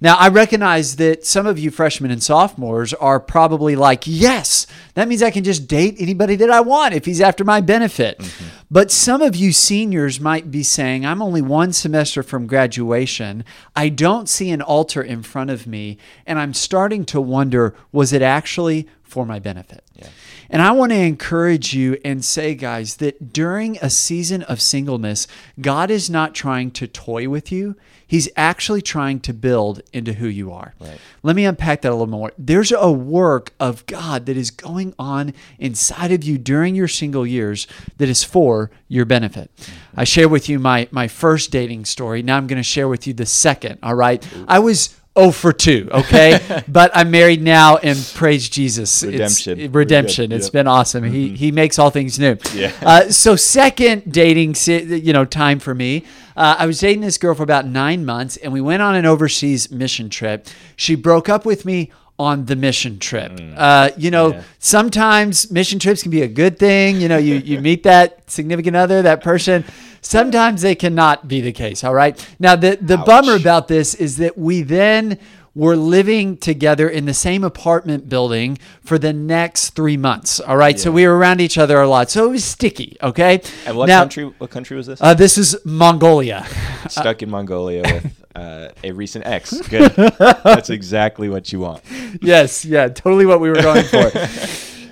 Now, 0.00 0.16
I 0.16 0.28
recognize 0.28 0.96
that 0.96 1.24
some 1.24 1.46
of 1.46 1.58
you 1.58 1.70
freshmen 1.70 2.10
and 2.10 2.22
sophomores 2.22 2.92
are 2.94 3.18
probably 3.18 3.76
like, 3.76 4.04
yes, 4.06 4.66
that 4.94 5.08
means 5.08 5.22
I 5.22 5.30
can 5.30 5.44
just 5.44 5.66
date 5.66 5.96
anybody 5.98 6.36
that 6.36 6.50
I 6.50 6.60
want 6.60 6.94
if 6.94 7.04
he's 7.04 7.20
after 7.20 7.44
my 7.44 7.60
benefit. 7.60 8.18
Mm-hmm. 8.18 8.48
But 8.70 8.90
some 8.90 9.22
of 9.22 9.36
you 9.36 9.52
seniors 9.52 10.20
might 10.20 10.50
be 10.50 10.62
saying, 10.62 11.06
I'm 11.06 11.22
only 11.22 11.42
one 11.42 11.72
semester 11.72 12.22
from 12.22 12.46
graduation. 12.46 13.44
I 13.74 13.88
don't 13.88 14.28
see 14.28 14.50
an 14.50 14.60
altar 14.60 15.02
in 15.02 15.22
front 15.22 15.50
of 15.50 15.66
me. 15.66 15.98
And 16.26 16.38
I'm 16.38 16.54
starting 16.54 17.04
to 17.06 17.20
wonder, 17.20 17.74
was 17.92 18.12
it 18.12 18.22
actually 18.22 18.88
for 19.02 19.24
my 19.24 19.38
benefit? 19.38 19.84
Yeah. 19.94 20.08
And 20.50 20.62
I 20.62 20.72
want 20.72 20.92
to 20.92 20.98
encourage 20.98 21.74
you 21.74 21.98
and 22.04 22.24
say, 22.24 22.54
guys, 22.54 22.96
that 22.96 23.32
during 23.32 23.78
a 23.78 23.90
season 23.90 24.42
of 24.44 24.60
singleness, 24.60 25.26
God 25.60 25.90
is 25.90 26.08
not 26.08 26.34
trying 26.34 26.70
to 26.72 26.86
toy 26.86 27.28
with 27.28 27.50
you. 27.50 27.76
He's 28.06 28.28
actually 28.36 28.82
trying 28.82 29.18
to 29.20 29.34
build 29.34 29.82
into 29.96 30.12
who 30.12 30.28
you 30.28 30.52
are. 30.52 30.74
Right. 30.78 30.98
Let 31.22 31.34
me 31.34 31.44
unpack 31.44 31.82
that 31.82 31.88
a 31.88 31.94
little 31.94 32.06
more. 32.06 32.32
There's 32.38 32.70
a 32.70 32.92
work 32.92 33.52
of 33.58 33.86
God 33.86 34.26
that 34.26 34.36
is 34.36 34.50
going 34.50 34.94
on 34.98 35.32
inside 35.58 36.12
of 36.12 36.22
you 36.22 36.38
during 36.38 36.74
your 36.74 36.88
single 36.88 37.26
years 37.26 37.66
that 37.96 38.08
is 38.08 38.22
for 38.22 38.70
your 38.88 39.04
benefit. 39.04 39.50
Mm-hmm. 39.56 40.00
I 40.00 40.04
share 40.04 40.28
with 40.28 40.48
you 40.48 40.58
my 40.58 40.88
my 40.90 41.08
first 41.08 41.50
dating 41.50 41.86
story. 41.86 42.22
Now 42.22 42.36
I'm 42.36 42.46
going 42.46 42.58
to 42.58 42.62
share 42.62 42.88
with 42.88 43.06
you 43.06 43.14
the 43.14 43.26
second, 43.26 43.78
all 43.82 43.94
right? 43.94 44.26
I 44.46 44.58
was 44.58 44.94
oh 45.16 45.32
for 45.32 45.52
2, 45.52 45.88
okay? 45.92 46.62
but 46.68 46.90
I'm 46.94 47.10
married 47.10 47.42
now 47.42 47.78
and 47.78 47.98
praise 48.14 48.48
Jesus. 48.48 49.02
Redemption. 49.02 49.58
It's, 49.58 49.74
redemption. 49.74 50.32
It's 50.32 50.46
yep. 50.46 50.52
been 50.52 50.66
awesome. 50.66 51.04
Mm-hmm. 51.04 51.14
He 51.14 51.36
he 51.36 51.52
makes 51.52 51.78
all 51.78 51.90
things 51.90 52.18
new. 52.18 52.36
Yeah. 52.54 52.72
Uh, 52.82 53.10
so 53.10 53.34
second 53.34 54.12
dating 54.12 54.54
you 54.66 55.12
know 55.12 55.24
time 55.24 55.58
for 55.58 55.74
me. 55.74 56.04
Uh, 56.36 56.56
I 56.58 56.66
was 56.66 56.78
dating 56.78 57.00
this 57.00 57.18
girl 57.18 57.34
for 57.34 57.42
about 57.42 57.66
9 57.66 58.04
months 58.04 58.36
and 58.36 58.52
we 58.52 58.60
went 58.60 58.82
on 58.82 58.94
an 58.94 59.06
overseas 59.06 59.70
mission 59.70 60.10
trip. 60.10 60.46
She 60.76 60.94
broke 60.94 61.28
up 61.28 61.46
with 61.46 61.64
me 61.64 61.90
on 62.18 62.46
the 62.46 62.56
mission 62.56 62.98
trip. 62.98 63.32
Mm. 63.32 63.54
Uh, 63.56 63.90
you 63.96 64.10
know, 64.10 64.32
yeah. 64.32 64.42
sometimes 64.58 65.50
mission 65.50 65.78
trips 65.78 66.02
can 66.02 66.10
be 66.10 66.22
a 66.22 66.28
good 66.28 66.58
thing. 66.58 67.00
You 67.00 67.08
know, 67.08 67.18
you, 67.18 67.36
you 67.36 67.60
meet 67.70 67.82
that 67.82 68.30
significant 68.30 68.76
other, 68.76 69.02
that 69.02 69.22
person. 69.22 69.64
Sometimes 70.00 70.62
they 70.62 70.74
cannot 70.74 71.26
be 71.26 71.40
the 71.40 71.52
case. 71.52 71.84
All 71.84 71.94
right. 71.94 72.16
Now, 72.38 72.56
the, 72.56 72.78
the 72.80 72.96
bummer 72.96 73.34
about 73.34 73.68
this 73.68 73.94
is 73.94 74.18
that 74.18 74.38
we 74.38 74.62
then 74.62 75.18
were 75.56 75.74
living 75.74 76.36
together 76.36 76.86
in 76.86 77.06
the 77.06 77.14
same 77.14 77.42
apartment 77.42 78.10
building 78.10 78.58
for 78.84 78.98
the 78.98 79.12
next 79.12 79.70
three 79.70 79.96
months. 79.96 80.38
All 80.38 80.58
right. 80.58 80.76
Yeah. 80.76 80.82
So 80.82 80.92
we 80.92 81.06
were 81.08 81.16
around 81.16 81.40
each 81.40 81.56
other 81.56 81.80
a 81.80 81.88
lot. 81.88 82.10
So 82.10 82.26
it 82.26 82.28
was 82.28 82.44
sticky. 82.44 82.98
Okay. 83.02 83.40
And 83.64 83.74
what 83.74 83.86
now, 83.86 84.00
country? 84.00 84.24
What 84.24 84.50
country 84.50 84.76
was 84.76 84.86
this? 84.86 85.00
Uh, 85.00 85.14
this 85.14 85.38
is 85.38 85.56
Mongolia. 85.64 86.46
Stuck 86.88 87.22
in 87.22 87.30
Mongolia 87.30 87.82
with 87.82 88.24
uh, 88.36 88.68
a 88.84 88.92
recent 88.92 89.24
ex. 89.26 89.58
Good. 89.68 89.92
That's 90.18 90.68
exactly 90.68 91.30
what 91.30 91.50
you 91.50 91.60
want. 91.60 91.82
Yes. 92.20 92.66
Yeah. 92.66 92.88
Totally 92.88 93.24
what 93.24 93.40
we 93.40 93.48
were 93.48 93.62
going 93.62 93.84
for. 93.84 94.12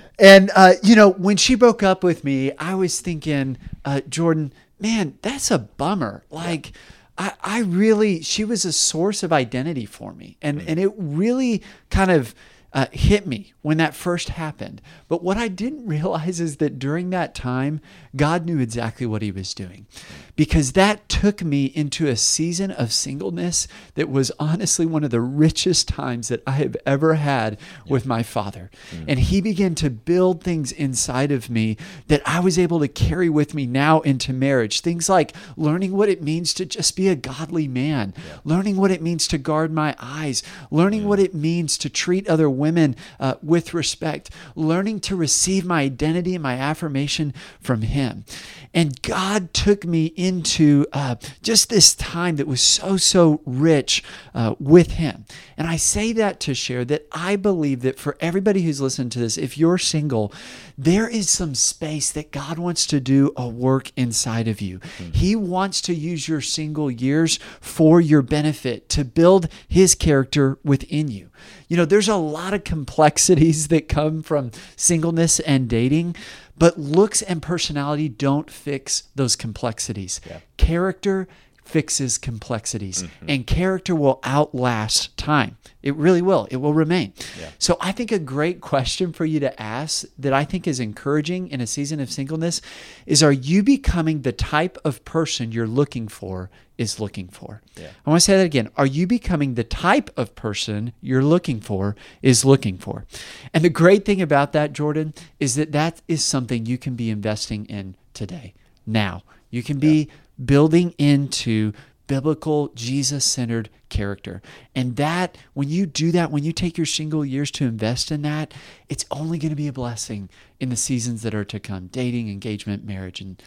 and 0.19 0.49
uh, 0.55 0.73
you 0.81 0.95
know, 0.95 1.11
when 1.11 1.37
she 1.37 1.53
broke 1.53 1.83
up 1.83 2.03
with 2.03 2.23
me, 2.23 2.53
I 2.57 2.73
was 2.73 2.99
thinking, 3.01 3.59
uh, 3.85 4.01
Jordan 4.09 4.51
man, 4.79 5.17
that's 5.21 5.51
a 5.51 5.59
bummer. 5.59 6.23
Like, 6.29 6.71
I, 7.17 7.33
I 7.41 7.59
really, 7.61 8.21
she 8.21 8.43
was 8.43 8.65
a 8.65 8.71
source 8.71 9.23
of 9.23 9.31
identity 9.31 9.85
for 9.85 10.13
me. 10.13 10.37
And, 10.41 10.61
mm. 10.61 10.65
and 10.67 10.79
it 10.79 10.91
really 10.97 11.63
kind 11.89 12.11
of, 12.11 12.35
uh, 12.75 12.87
hit 12.91 13.25
me 13.25 13.53
when 13.61 13.77
that 13.77 13.95
first 13.95 14.29
happened. 14.29 14.81
But 15.07 15.23
what 15.23 15.37
I 15.37 15.47
didn't 15.47 15.87
realize 15.87 16.41
is 16.41 16.57
that 16.57 16.77
during 16.77 17.09
that 17.09 17.33
time, 17.33 17.79
God 18.15 18.45
knew 18.45 18.59
exactly 18.59 19.07
what 19.07 19.21
He 19.21 19.31
was 19.31 19.53
doing 19.53 19.87
because 20.35 20.73
that 20.73 21.07
took 21.07 21.41
me 21.41 21.65
into 21.67 22.07
a 22.07 22.17
season 22.17 22.69
of 22.69 22.91
singleness 22.91 23.69
that 23.93 24.09
was 24.09 24.31
honestly 24.37 24.85
one 24.85 25.05
of 25.05 25.09
the 25.09 25.21
richest 25.21 25.87
times 25.87 26.27
that 26.27 26.43
I 26.45 26.51
have 26.51 26.75
ever 26.85 27.13
had 27.13 27.57
with 27.87 28.05
my 28.05 28.21
Father. 28.21 28.69
Mm-hmm. 28.91 29.05
And 29.07 29.19
He 29.19 29.39
began 29.39 29.73
to 29.75 29.89
build 29.89 30.43
things 30.43 30.73
inside 30.73 31.31
of 31.31 31.49
me 31.49 31.77
that 32.07 32.21
I 32.25 32.41
was 32.41 32.59
able 32.59 32.81
to 32.81 32.89
carry 32.89 33.29
with 33.29 33.53
me 33.53 33.65
now 33.65 34.01
into 34.01 34.33
marriage. 34.33 34.81
Things 34.81 35.07
like 35.07 35.33
learning 35.55 35.93
what 35.93 36.09
it 36.09 36.21
means 36.21 36.53
to 36.55 36.65
just 36.65 36.97
be 36.97 37.07
a 37.07 37.15
godly 37.15 37.69
man, 37.69 38.13
yeah. 38.17 38.39
learning 38.43 38.75
what 38.75 38.91
it 38.91 39.01
means 39.01 39.29
to 39.29 39.37
guard 39.37 39.71
my 39.71 39.95
eyes, 39.97 40.43
learning 40.69 41.01
mm-hmm. 41.01 41.09
what 41.09 41.19
it 41.19 41.33
means 41.33 41.77
to 41.77 41.89
treat 41.89 42.27
other 42.27 42.49
women 42.49 42.64
women 42.65 42.95
uh, 43.19 43.35
with 43.43 43.75
respect, 43.75 44.31
learning 44.55 44.99
to 45.01 45.15
receive 45.15 45.65
my 45.65 45.81
identity 45.81 46.33
and 46.33 46.43
my 46.43 46.55
affirmation 46.55 47.31
from 47.61 47.83
Him. 47.83 48.25
And 48.73 49.01
God 49.01 49.53
took 49.53 49.85
me 49.85 50.07
into 50.17 50.85
uh, 50.91 51.15
just 51.41 51.69
this 51.69 51.95
time 51.95 52.35
that 52.35 52.47
was 52.47 52.59
so, 52.59 52.97
so 52.97 53.41
rich 53.45 54.03
uh, 54.33 54.55
with 54.59 54.91
Him. 54.93 55.25
And 55.57 55.67
I 55.67 55.77
say 55.77 56.11
that 56.13 56.39
to 56.41 56.53
share 56.53 56.83
that 56.85 57.07
I 57.11 57.35
believe 57.37 57.81
that 57.83 57.99
for 57.99 58.17
everybody 58.19 58.63
who's 58.63 58.81
listening 58.81 59.11
to 59.11 59.19
this, 59.19 59.37
if 59.37 59.57
you're 59.57 59.77
single, 59.77 60.33
there 60.77 61.07
is 61.07 61.29
some 61.29 61.55
space 61.55 62.11
that 62.11 62.31
God 62.31 62.59
wants 62.59 62.85
to 62.87 62.99
do 62.99 63.31
a 63.37 63.47
work 63.47 63.91
inside 63.95 64.47
of 64.49 64.59
you. 64.59 64.79
Mm-hmm. 64.79 65.11
He 65.11 65.35
wants 65.35 65.79
to 65.81 65.93
use 65.93 66.27
your 66.27 66.41
single 66.41 66.91
years 66.91 67.39
for 67.61 68.01
your 68.01 68.21
benefit, 68.21 68.89
to 68.89 69.05
build 69.05 69.47
His 69.67 69.95
character 69.95 70.57
within 70.63 71.07
you. 71.07 71.29
You 71.67 71.77
know, 71.77 71.85
there's 71.85 72.09
a 72.09 72.15
lot 72.15 72.53
of 72.55 72.63
complexities 72.63 73.67
that 73.67 73.87
come 73.87 74.23
from 74.23 74.51
singleness 74.75 75.39
and 75.41 75.67
dating, 75.67 76.15
but 76.57 76.79
looks 76.79 77.21
and 77.21 77.41
personality 77.41 78.09
don't 78.09 78.49
fix 78.49 79.03
those 79.15 79.35
complexities. 79.35 80.21
Yeah. 80.27 80.39
Character 80.57 81.27
fixes 81.65 82.17
complexities 82.17 83.03
mm-hmm. 83.03 83.25
and 83.27 83.47
character 83.47 83.95
will 83.95 84.19
outlast 84.23 85.17
time. 85.17 85.57
It 85.81 85.95
really 85.95 86.21
will. 86.21 86.47
It 86.49 86.57
will 86.57 86.73
remain. 86.73 87.13
Yeah. 87.39 87.49
So 87.59 87.77
I 87.81 87.91
think 87.91 88.11
a 88.11 88.19
great 88.19 88.61
question 88.61 89.11
for 89.11 89.25
you 89.25 89.39
to 89.41 89.61
ask 89.61 90.05
that 90.17 90.31
I 90.31 90.45
think 90.45 90.67
is 90.67 90.79
encouraging 90.79 91.49
in 91.49 91.61
a 91.61 91.67
season 91.67 91.99
of 91.99 92.11
singleness 92.11 92.61
is 93.05 93.21
are 93.21 93.31
you 93.31 93.63
becoming 93.63 94.21
the 94.21 94.31
type 94.31 94.77
of 94.85 95.03
person 95.05 95.51
you're 95.51 95.67
looking 95.67 96.07
for 96.07 96.49
is 96.77 96.99
looking 96.99 97.27
for? 97.27 97.61
Yeah. 97.75 97.89
I 98.05 98.09
want 98.09 98.21
to 98.21 98.25
say 98.25 98.37
that 98.37 98.45
again. 98.45 98.69
Are 98.77 98.85
you 98.85 99.07
becoming 99.07 99.55
the 99.55 99.63
type 99.63 100.09
of 100.17 100.35
person 100.35 100.93
you're 101.01 101.23
looking 101.23 101.61
for 101.61 101.95
is 102.21 102.45
looking 102.45 102.77
for? 102.77 103.05
And 103.53 103.63
the 103.63 103.69
great 103.69 104.05
thing 104.05 104.21
about 104.21 104.53
that 104.53 104.73
Jordan 104.73 105.13
is 105.39 105.55
that 105.55 105.71
that 105.71 106.01
is 106.07 106.23
something 106.23 106.65
you 106.65 106.77
can 106.77 106.95
be 106.95 107.09
investing 107.09 107.65
in 107.65 107.95
today. 108.13 108.53
Now, 108.85 109.23
you 109.49 109.63
can 109.63 109.79
be 109.79 110.05
yeah 110.05 110.13
building 110.43 110.93
into 110.97 111.73
biblical 112.07 112.69
Jesus 112.75 113.25
centered 113.25 113.69
character. 113.89 114.41
And 114.75 114.95
that, 114.97 115.37
when 115.53 115.69
you 115.69 115.85
do 115.85 116.11
that, 116.11 116.31
when 116.31 116.43
you 116.43 116.51
take 116.51 116.77
your 116.77 116.85
single 116.85 117.25
years 117.25 117.51
to 117.51 117.65
invest 117.65 118.11
in 118.11 118.21
that, 118.23 118.53
it's 118.89 119.05
only 119.11 119.37
going 119.37 119.49
to 119.49 119.55
be 119.55 119.67
a 119.67 119.73
blessing 119.73 120.29
in 120.59 120.69
the 120.69 120.75
seasons 120.75 121.21
that 121.23 121.33
are 121.33 121.45
to 121.45 121.59
come 121.59 121.87
dating, 121.87 122.29
engagement, 122.29 122.85
marriage, 122.85 123.21
and 123.21 123.41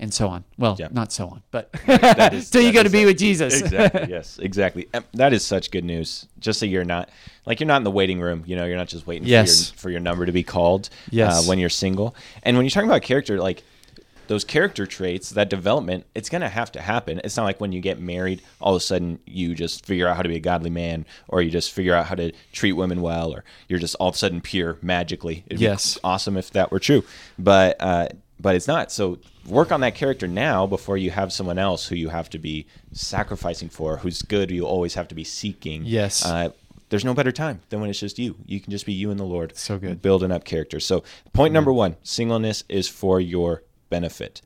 and 0.00 0.12
so 0.12 0.28
on. 0.28 0.44
Well, 0.58 0.76
yeah. 0.78 0.88
not 0.90 1.12
so 1.12 1.28
on, 1.28 1.42
but 1.52 1.70
so 2.42 2.58
you 2.58 2.72
got 2.72 2.82
to 2.82 2.90
be 2.90 3.04
with 3.04 3.16
Jesus. 3.16 3.60
exactly. 3.60 4.06
Yes. 4.08 4.38
Exactly. 4.40 4.88
That 5.12 5.32
is 5.32 5.44
such 5.44 5.70
good 5.70 5.84
news. 5.84 6.26
Just 6.40 6.58
so 6.58 6.66
you're 6.66 6.84
not 6.84 7.10
like 7.46 7.60
you're 7.60 7.68
not 7.68 7.78
in 7.78 7.84
the 7.84 7.92
waiting 7.92 8.20
room. 8.20 8.42
You 8.44 8.56
know, 8.56 8.64
you're 8.64 8.76
not 8.76 8.88
just 8.88 9.06
waiting 9.06 9.26
yes. 9.26 9.70
for, 9.70 9.74
your, 9.74 9.78
for 9.78 9.90
your 9.90 10.00
number 10.00 10.26
to 10.26 10.32
be 10.32 10.42
called. 10.42 10.90
Uh, 10.92 11.10
yes. 11.10 11.44
Uh, 11.44 11.48
when 11.48 11.60
you're 11.60 11.68
single, 11.70 12.14
and 12.42 12.56
when 12.56 12.66
you're 12.66 12.70
talking 12.70 12.88
about 12.88 13.02
character, 13.02 13.38
like 13.38 13.62
those 14.26 14.44
character 14.44 14.86
traits, 14.86 15.30
that 15.30 15.50
development, 15.50 16.06
it's 16.14 16.28
going 16.28 16.42
to 16.42 16.48
have 16.48 16.72
to 16.72 16.80
happen. 16.80 17.20
It's 17.24 17.36
not 17.36 17.44
like 17.44 17.60
when 17.60 17.72
you 17.72 17.80
get 17.80 18.00
married, 18.00 18.42
all 18.60 18.74
of 18.74 18.78
a 18.78 18.84
sudden 18.84 19.18
you 19.26 19.54
just 19.54 19.84
figure 19.84 20.06
out 20.08 20.16
how 20.16 20.22
to 20.22 20.28
be 20.28 20.36
a 20.36 20.40
godly 20.40 20.70
man, 20.70 21.06
or 21.28 21.42
you 21.42 21.50
just 21.50 21.72
figure 21.72 21.94
out 21.94 22.06
how 22.06 22.14
to 22.14 22.32
treat 22.52 22.72
women 22.72 23.00
well, 23.02 23.32
or 23.32 23.44
you're 23.68 23.78
just 23.78 23.94
all 23.96 24.08
of 24.08 24.14
a 24.14 24.18
sudden 24.18 24.40
pure 24.40 24.78
magically. 24.82 25.44
It'd 25.46 25.60
yes. 25.60 25.98
awesome 26.04 26.36
if 26.36 26.50
that 26.50 26.70
were 26.70 26.80
true, 26.80 27.04
but 27.38 27.76
uh, 27.80 28.08
but 28.40 28.54
it's 28.54 28.68
not. 28.68 28.90
So 28.92 29.18
work 29.46 29.72
on 29.72 29.80
that 29.80 29.94
character 29.94 30.26
now 30.26 30.66
before 30.66 30.96
you 30.96 31.10
have 31.10 31.32
someone 31.32 31.58
else 31.58 31.86
who 31.86 31.96
you 31.96 32.08
have 32.08 32.30
to 32.30 32.38
be 32.38 32.66
sacrificing 32.92 33.68
for, 33.68 33.98
who's 33.98 34.22
good. 34.22 34.50
You 34.50 34.66
always 34.66 34.94
have 34.94 35.08
to 35.08 35.14
be 35.14 35.24
seeking. 35.24 35.84
Yes. 35.84 36.24
Uh, 36.24 36.50
there's 36.90 37.04
no 37.04 37.14
better 37.14 37.32
time 37.32 37.60
than 37.70 37.80
when 37.80 37.90
it's 37.90 37.98
just 37.98 38.18
you. 38.18 38.36
You 38.46 38.60
can 38.60 38.70
just 38.70 38.86
be 38.86 38.92
you 38.92 39.10
and 39.10 39.18
the 39.18 39.24
Lord. 39.24 39.56
So 39.56 39.78
good. 39.78 40.02
Building 40.02 40.30
up 40.30 40.44
character. 40.44 40.80
So 40.80 41.02
point 41.32 41.52
number 41.52 41.72
one: 41.72 41.96
singleness 42.02 42.64
is 42.68 42.88
for 42.88 43.20
your 43.20 43.62
benefit. 43.94 44.42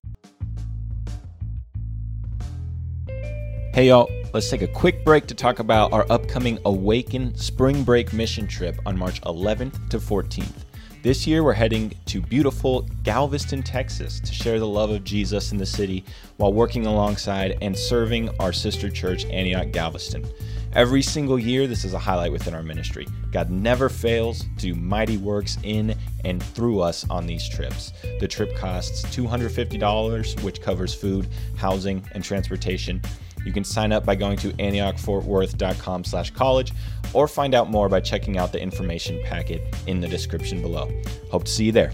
Hey 3.73 3.89
y'all, 3.89 4.11
let's 4.35 4.51
take 4.51 4.61
a 4.61 4.69
quick 4.69 5.07
break 5.07 5.27
to 5.29 5.35
talk 5.35 5.59
about 5.59 5.91
our 5.95 6.05
upcoming 6.11 6.59
Awaken 6.67 7.35
Spring 7.35 7.83
Break 7.83 8.13
mission 8.13 8.47
trip 8.47 8.79
on 8.85 8.99
March 8.99 9.23
11th 9.23 9.89
to 9.89 9.99
14th. 9.99 10.65
This 11.03 11.27
year, 11.27 11.43
we're 11.43 11.55
heading 11.55 11.95
to 12.07 12.21
beautiful 12.21 12.83
Galveston, 13.05 13.63
Texas 13.63 14.21
to 14.21 14.35
share 14.35 14.59
the 14.59 14.67
love 14.67 14.91
of 14.91 15.03
Jesus 15.03 15.51
in 15.53 15.57
the 15.57 15.65
city 15.65 16.05
while 16.37 16.53
working 16.53 16.85
alongside 16.85 17.57
and 17.63 17.75
serving 17.75 18.29
our 18.41 18.53
sister 18.53 18.91
church, 18.91 19.25
Antioch 19.27 19.71
Galveston. 19.71 20.27
Every 20.75 21.03
single 21.03 21.39
year, 21.39 21.67
this 21.67 21.85
is 21.85 21.95
a 21.95 21.99
highlight 21.99 22.31
within 22.31 22.55
our 22.55 22.63
ministry. 22.63 23.07
God 23.33 23.51
never 23.51 23.89
fails 23.89 24.41
to 24.41 24.49
do 24.59 24.75
mighty 24.75 25.17
works 25.17 25.57
in 25.63 25.97
and 26.25 26.43
through 26.43 26.81
us 26.81 27.09
on 27.09 27.27
these 27.27 27.49
trips. 27.49 27.93
The 28.21 28.29
trip 28.29 28.55
costs 28.55 29.03
$250, 29.17 30.43
which 30.43 30.61
covers 30.61 30.93
food, 30.93 31.29
housing, 31.57 32.05
and 32.13 32.23
transportation. 32.23 33.01
You 33.47 33.53
can 33.53 33.65
sign 33.65 33.93
up 33.93 34.05
by 34.05 34.15
going 34.15 34.37
to 34.39 34.53
antiochfortworth.com 34.55 36.05
slash 36.05 36.31
college 36.33 36.73
or 37.15 37.27
find 37.27 37.55
out 37.55 37.71
more 37.71 37.89
by 37.89 38.01
checking 38.01 38.37
out 38.37 38.53
the 38.53 38.61
information 38.61 39.21
packet 39.25 39.63
in 39.87 40.01
the 40.01 40.09
description 40.09 40.61
below. 40.61 40.91
Hope 41.31 41.45
to 41.45 41.51
see 41.51 41.65
you 41.65 41.73
there. 41.73 41.93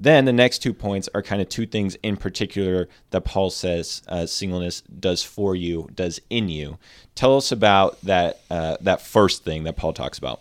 Then 0.00 0.26
the 0.26 0.32
next 0.32 0.60
two 0.60 0.72
points 0.72 1.08
are 1.12 1.22
kind 1.22 1.42
of 1.42 1.48
two 1.48 1.66
things 1.66 1.96
in 2.04 2.16
particular 2.16 2.88
that 3.10 3.22
Paul 3.22 3.50
says 3.50 4.02
uh, 4.06 4.26
singleness 4.26 4.82
does 4.82 5.24
for 5.24 5.56
you, 5.56 5.88
does 5.92 6.20
in 6.30 6.48
you. 6.48 6.78
Tell 7.16 7.36
us 7.36 7.50
about 7.50 8.00
that 8.02 8.40
uh, 8.48 8.76
that 8.80 9.02
first 9.02 9.44
thing 9.44 9.64
that 9.64 9.76
Paul 9.76 9.92
talks 9.92 10.16
about. 10.16 10.40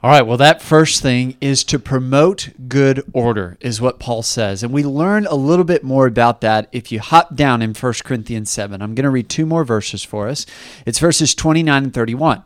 All 0.00 0.10
right, 0.10 0.22
well, 0.22 0.36
that 0.36 0.60
first 0.60 1.00
thing 1.00 1.36
is 1.40 1.62
to 1.64 1.78
promote 1.78 2.50
good 2.68 3.04
order, 3.12 3.56
is 3.60 3.80
what 3.80 4.00
Paul 4.00 4.22
says. 4.22 4.64
And 4.64 4.72
we 4.72 4.82
learn 4.82 5.26
a 5.26 5.36
little 5.36 5.64
bit 5.64 5.84
more 5.84 6.08
about 6.08 6.40
that 6.40 6.68
if 6.72 6.90
you 6.90 6.98
hop 6.98 7.36
down 7.36 7.62
in 7.62 7.72
1 7.72 7.92
Corinthians 8.04 8.50
7. 8.50 8.82
I'm 8.82 8.96
going 8.96 9.04
to 9.04 9.10
read 9.10 9.28
two 9.28 9.46
more 9.46 9.64
verses 9.64 10.02
for 10.02 10.26
us. 10.26 10.44
It's 10.86 10.98
verses 10.98 11.36
29 11.36 11.84
and 11.84 11.94
31. 11.94 12.42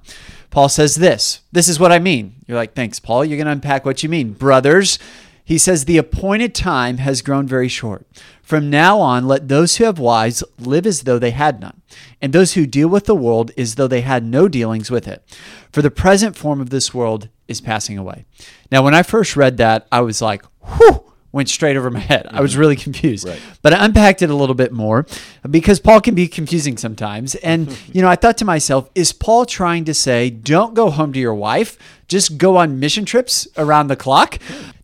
Paul 0.50 0.68
says 0.68 0.96
this 0.96 1.40
This 1.50 1.68
is 1.68 1.80
what 1.80 1.92
I 1.92 1.98
mean. 1.98 2.34
You're 2.46 2.58
like, 2.58 2.74
thanks, 2.74 3.00
Paul. 3.00 3.24
You're 3.24 3.38
going 3.38 3.46
to 3.46 3.52
unpack 3.52 3.86
what 3.86 4.02
you 4.02 4.10
mean. 4.10 4.32
Brothers, 4.32 4.98
he 5.46 5.58
says, 5.58 5.84
The 5.84 5.96
appointed 5.96 6.56
time 6.56 6.98
has 6.98 7.22
grown 7.22 7.46
very 7.46 7.68
short. 7.68 8.04
From 8.42 8.68
now 8.68 8.98
on, 8.98 9.28
let 9.28 9.46
those 9.46 9.76
who 9.76 9.84
have 9.84 9.98
wives 9.98 10.42
live 10.58 10.86
as 10.86 11.02
though 11.02 11.20
they 11.20 11.30
had 11.30 11.60
none, 11.60 11.82
and 12.20 12.32
those 12.32 12.54
who 12.54 12.66
deal 12.66 12.88
with 12.88 13.06
the 13.06 13.14
world 13.14 13.52
as 13.56 13.76
though 13.76 13.86
they 13.86 14.00
had 14.00 14.24
no 14.24 14.48
dealings 14.48 14.90
with 14.90 15.06
it. 15.06 15.22
For 15.72 15.82
the 15.82 15.90
present 15.90 16.36
form 16.36 16.60
of 16.60 16.70
this 16.70 16.92
world 16.92 17.28
is 17.46 17.60
passing 17.60 17.96
away. 17.96 18.24
Now, 18.72 18.82
when 18.82 18.94
I 18.94 19.04
first 19.04 19.36
read 19.36 19.56
that, 19.58 19.86
I 19.92 20.00
was 20.00 20.20
like, 20.20 20.44
whew, 20.64 21.12
went 21.30 21.48
straight 21.48 21.76
over 21.76 21.90
my 21.90 22.00
head. 22.00 22.24
Mm-hmm. 22.24 22.36
I 22.36 22.40
was 22.40 22.52
mm-hmm. 22.52 22.60
really 22.60 22.76
confused. 22.76 23.28
Right. 23.28 23.40
But 23.62 23.72
I 23.72 23.84
unpacked 23.84 24.22
it 24.22 24.30
a 24.30 24.34
little 24.34 24.54
bit 24.54 24.72
more 24.72 25.06
because 25.48 25.78
Paul 25.78 26.00
can 26.00 26.16
be 26.16 26.26
confusing 26.26 26.76
sometimes. 26.76 27.36
And, 27.36 27.78
you 27.92 28.02
know, 28.02 28.08
I 28.08 28.16
thought 28.16 28.38
to 28.38 28.44
myself, 28.44 28.90
is 28.96 29.12
Paul 29.12 29.46
trying 29.46 29.84
to 29.84 29.94
say, 29.94 30.30
don't 30.30 30.74
go 30.74 30.90
home 30.90 31.12
to 31.12 31.20
your 31.20 31.34
wife, 31.34 31.78
just 32.08 32.38
go 32.38 32.56
on 32.56 32.80
mission 32.80 33.04
trips 33.04 33.46
around 33.56 33.88
the 33.88 33.96
clock? 33.96 34.38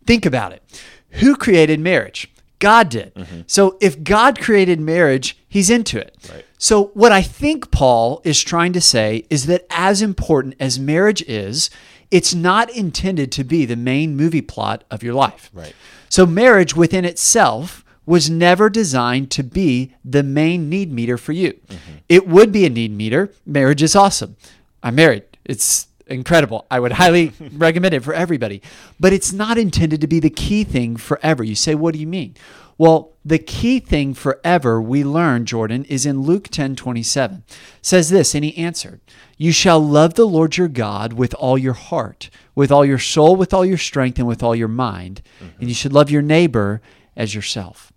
Think 0.05 0.25
about 0.25 0.51
it. 0.53 0.63
Who 1.11 1.35
created 1.35 1.79
marriage? 1.79 2.31
God 2.59 2.89
did. 2.89 3.13
Mm-hmm. 3.13 3.41
So 3.45 3.77
if 3.81 4.03
God 4.03 4.39
created 4.39 4.79
marriage, 4.79 5.37
he's 5.49 5.69
into 5.69 5.99
it. 5.99 6.15
Right. 6.31 6.45
So 6.57 6.85
what 6.93 7.11
I 7.11 7.21
think 7.21 7.71
Paul 7.71 8.21
is 8.23 8.41
trying 8.41 8.71
to 8.73 8.81
say 8.81 9.25
is 9.29 9.47
that 9.47 9.65
as 9.69 10.01
important 10.01 10.55
as 10.61 10.79
marriage 10.79 11.21
is, 11.23 11.69
it's 12.09 12.33
not 12.33 12.69
intended 12.69 13.31
to 13.33 13.43
be 13.43 13.65
the 13.65 13.75
main 13.75 14.15
movie 14.15 14.41
plot 14.41 14.85
of 14.89 15.03
your 15.03 15.13
life. 15.13 15.49
Right. 15.53 15.75
So 16.07 16.25
marriage 16.25 16.75
within 16.75 17.03
itself 17.03 17.83
was 18.05 18.29
never 18.29 18.69
designed 18.69 19.31
to 19.31 19.43
be 19.43 19.93
the 20.05 20.23
main 20.23 20.69
need 20.69 20.91
meter 20.91 21.17
for 21.17 21.33
you. 21.33 21.53
Mm-hmm. 21.67 21.91
It 22.07 22.27
would 22.27 22.51
be 22.51 22.65
a 22.65 22.69
need 22.69 22.91
meter. 22.91 23.33
Marriage 23.45 23.83
is 23.83 23.95
awesome. 23.95 24.37
I'm 24.81 24.95
married. 24.95 25.23
It's 25.43 25.87
incredible. 26.07 26.65
I 26.69 26.79
would 26.79 26.93
highly 26.93 27.31
recommend 27.53 27.93
it 27.93 28.03
for 28.03 28.13
everybody. 28.13 28.61
But 28.99 29.13
it's 29.13 29.33
not 29.33 29.57
intended 29.57 30.01
to 30.01 30.07
be 30.07 30.19
the 30.19 30.29
key 30.29 30.63
thing 30.63 30.95
forever. 30.95 31.43
You 31.43 31.55
say, 31.55 31.75
what 31.75 31.93
do 31.93 31.99
you 31.99 32.07
mean? 32.07 32.35
Well, 32.77 33.13
the 33.23 33.39
key 33.39 33.79
thing 33.79 34.13
forever 34.13 34.81
we 34.81 35.03
learn, 35.03 35.45
Jordan, 35.45 35.85
is 35.85 36.05
in 36.05 36.21
Luke 36.21 36.49
10 36.49 36.75
27. 36.75 37.43
says 37.81 38.09
this, 38.09 38.33
and 38.33 38.43
he 38.43 38.57
answered, 38.57 38.99
You 39.37 39.51
shall 39.51 39.79
love 39.79 40.15
the 40.15 40.27
Lord 40.27 40.57
your 40.57 40.67
God 40.67 41.13
with 41.13 41.33
all 41.35 41.57
your 41.57 41.73
heart, 41.73 42.29
with 42.55 42.71
all 42.71 42.83
your 42.83 42.99
soul, 42.99 43.35
with 43.35 43.53
all 43.53 43.65
your 43.65 43.77
strength, 43.77 44.17
and 44.17 44.27
with 44.27 44.43
all 44.43 44.55
your 44.55 44.67
mind. 44.67 45.21
Mm-hmm. 45.39 45.59
And 45.59 45.69
you 45.69 45.75
should 45.75 45.93
love 45.93 46.09
your 46.09 46.21
neighbor 46.21 46.81
as 47.15 47.35
yourself. 47.35 47.93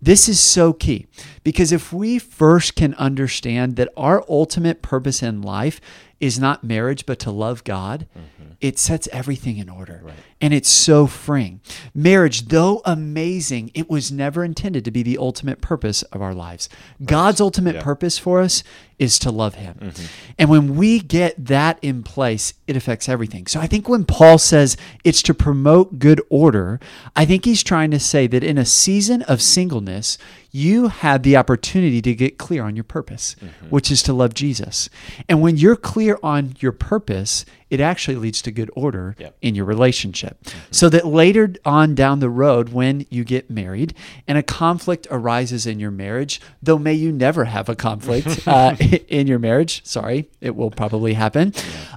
This 0.00 0.28
is 0.28 0.38
so 0.38 0.74
key 0.74 1.06
because 1.44 1.72
if 1.72 1.90
we 1.90 2.18
first 2.18 2.76
can 2.76 2.92
understand 2.94 3.76
that 3.76 3.88
our 3.96 4.22
ultimate 4.28 4.82
purpose 4.82 5.22
in 5.22 5.40
life 5.40 5.80
is 6.20 6.38
not 6.38 6.64
marriage, 6.64 7.06
but 7.06 7.18
to 7.20 7.30
love 7.30 7.64
God, 7.64 8.06
mm-hmm. 8.16 8.52
it 8.60 8.78
sets 8.78 9.08
everything 9.12 9.58
in 9.58 9.68
order. 9.68 10.02
And 10.40 10.52
it's 10.52 10.68
so 10.68 11.06
freeing. 11.06 11.60
Marriage, 11.94 12.48
though 12.48 12.82
amazing, 12.84 13.70
it 13.74 13.88
was 13.88 14.12
never 14.12 14.44
intended 14.44 14.84
to 14.84 14.90
be 14.90 15.02
the 15.02 15.18
ultimate 15.18 15.60
purpose 15.60 16.02
of 16.04 16.20
our 16.22 16.34
lives. 16.34 16.68
God's 17.04 17.40
ultimate 17.40 17.76
Yeah. 17.76 17.82
purpose 17.82 18.18
for 18.18 18.40
us 18.40 18.62
is 18.98 19.18
to 19.20 19.30
love 19.30 19.54
Him. 19.56 19.76
Mm-hmm. 19.80 20.04
And 20.38 20.50
when 20.50 20.76
we 20.76 21.00
get 21.00 21.46
that 21.46 21.78
in 21.82 22.02
place, 22.02 22.54
it 22.66 22.76
affects 22.76 23.08
everything. 23.08 23.46
So 23.46 23.60
I 23.60 23.66
think 23.66 23.88
when 23.88 24.04
Paul 24.04 24.38
says 24.38 24.76
it's 25.02 25.22
to 25.22 25.34
promote 25.34 25.98
good 25.98 26.20
order, 26.30 26.78
I 27.16 27.24
think 27.24 27.44
he's 27.44 27.62
trying 27.62 27.90
to 27.90 27.98
say 27.98 28.26
that 28.28 28.44
in 28.44 28.56
a 28.56 28.64
season 28.64 29.22
of 29.22 29.42
singleness, 29.42 30.16
you 30.56 30.86
had 30.86 31.24
the 31.24 31.36
opportunity 31.36 32.00
to 32.00 32.14
get 32.14 32.38
clear 32.38 32.62
on 32.62 32.76
your 32.76 32.84
purpose, 32.84 33.34
which 33.70 33.90
is 33.90 34.04
to 34.04 34.12
love 34.12 34.34
Jesus. 34.34 34.88
And 35.28 35.40
when 35.40 35.56
you're 35.56 35.74
clear 35.74 36.16
on 36.22 36.54
your 36.60 36.70
purpose, 36.70 37.44
it 37.70 37.80
actually 37.80 38.14
leads 38.14 38.40
to 38.42 38.52
good 38.52 38.70
order 38.76 39.16
Yep. 39.18 39.36
in 39.42 39.56
your 39.56 39.64
relationship. 39.64 40.38
So 40.70 40.88
that 40.90 41.08
later 41.08 41.54
on 41.64 41.96
down 41.96 42.20
the 42.20 42.30
road, 42.30 42.68
when 42.68 43.04
you 43.10 43.24
get 43.24 43.50
married 43.50 43.94
and 44.28 44.38
a 44.38 44.44
conflict 44.44 45.08
arises 45.10 45.66
in 45.66 45.80
your 45.80 45.90
marriage, 45.90 46.40
though 46.62 46.78
may 46.78 46.94
you 46.94 47.10
never 47.10 47.46
have 47.46 47.68
a 47.68 47.74
conflict 47.74 48.42
uh, 48.46 48.76
in 49.08 49.26
your 49.26 49.40
marriage, 49.40 49.84
sorry, 49.84 50.30
it 50.40 50.54
will 50.54 50.70
probably 50.70 51.14
happen, 51.14 51.52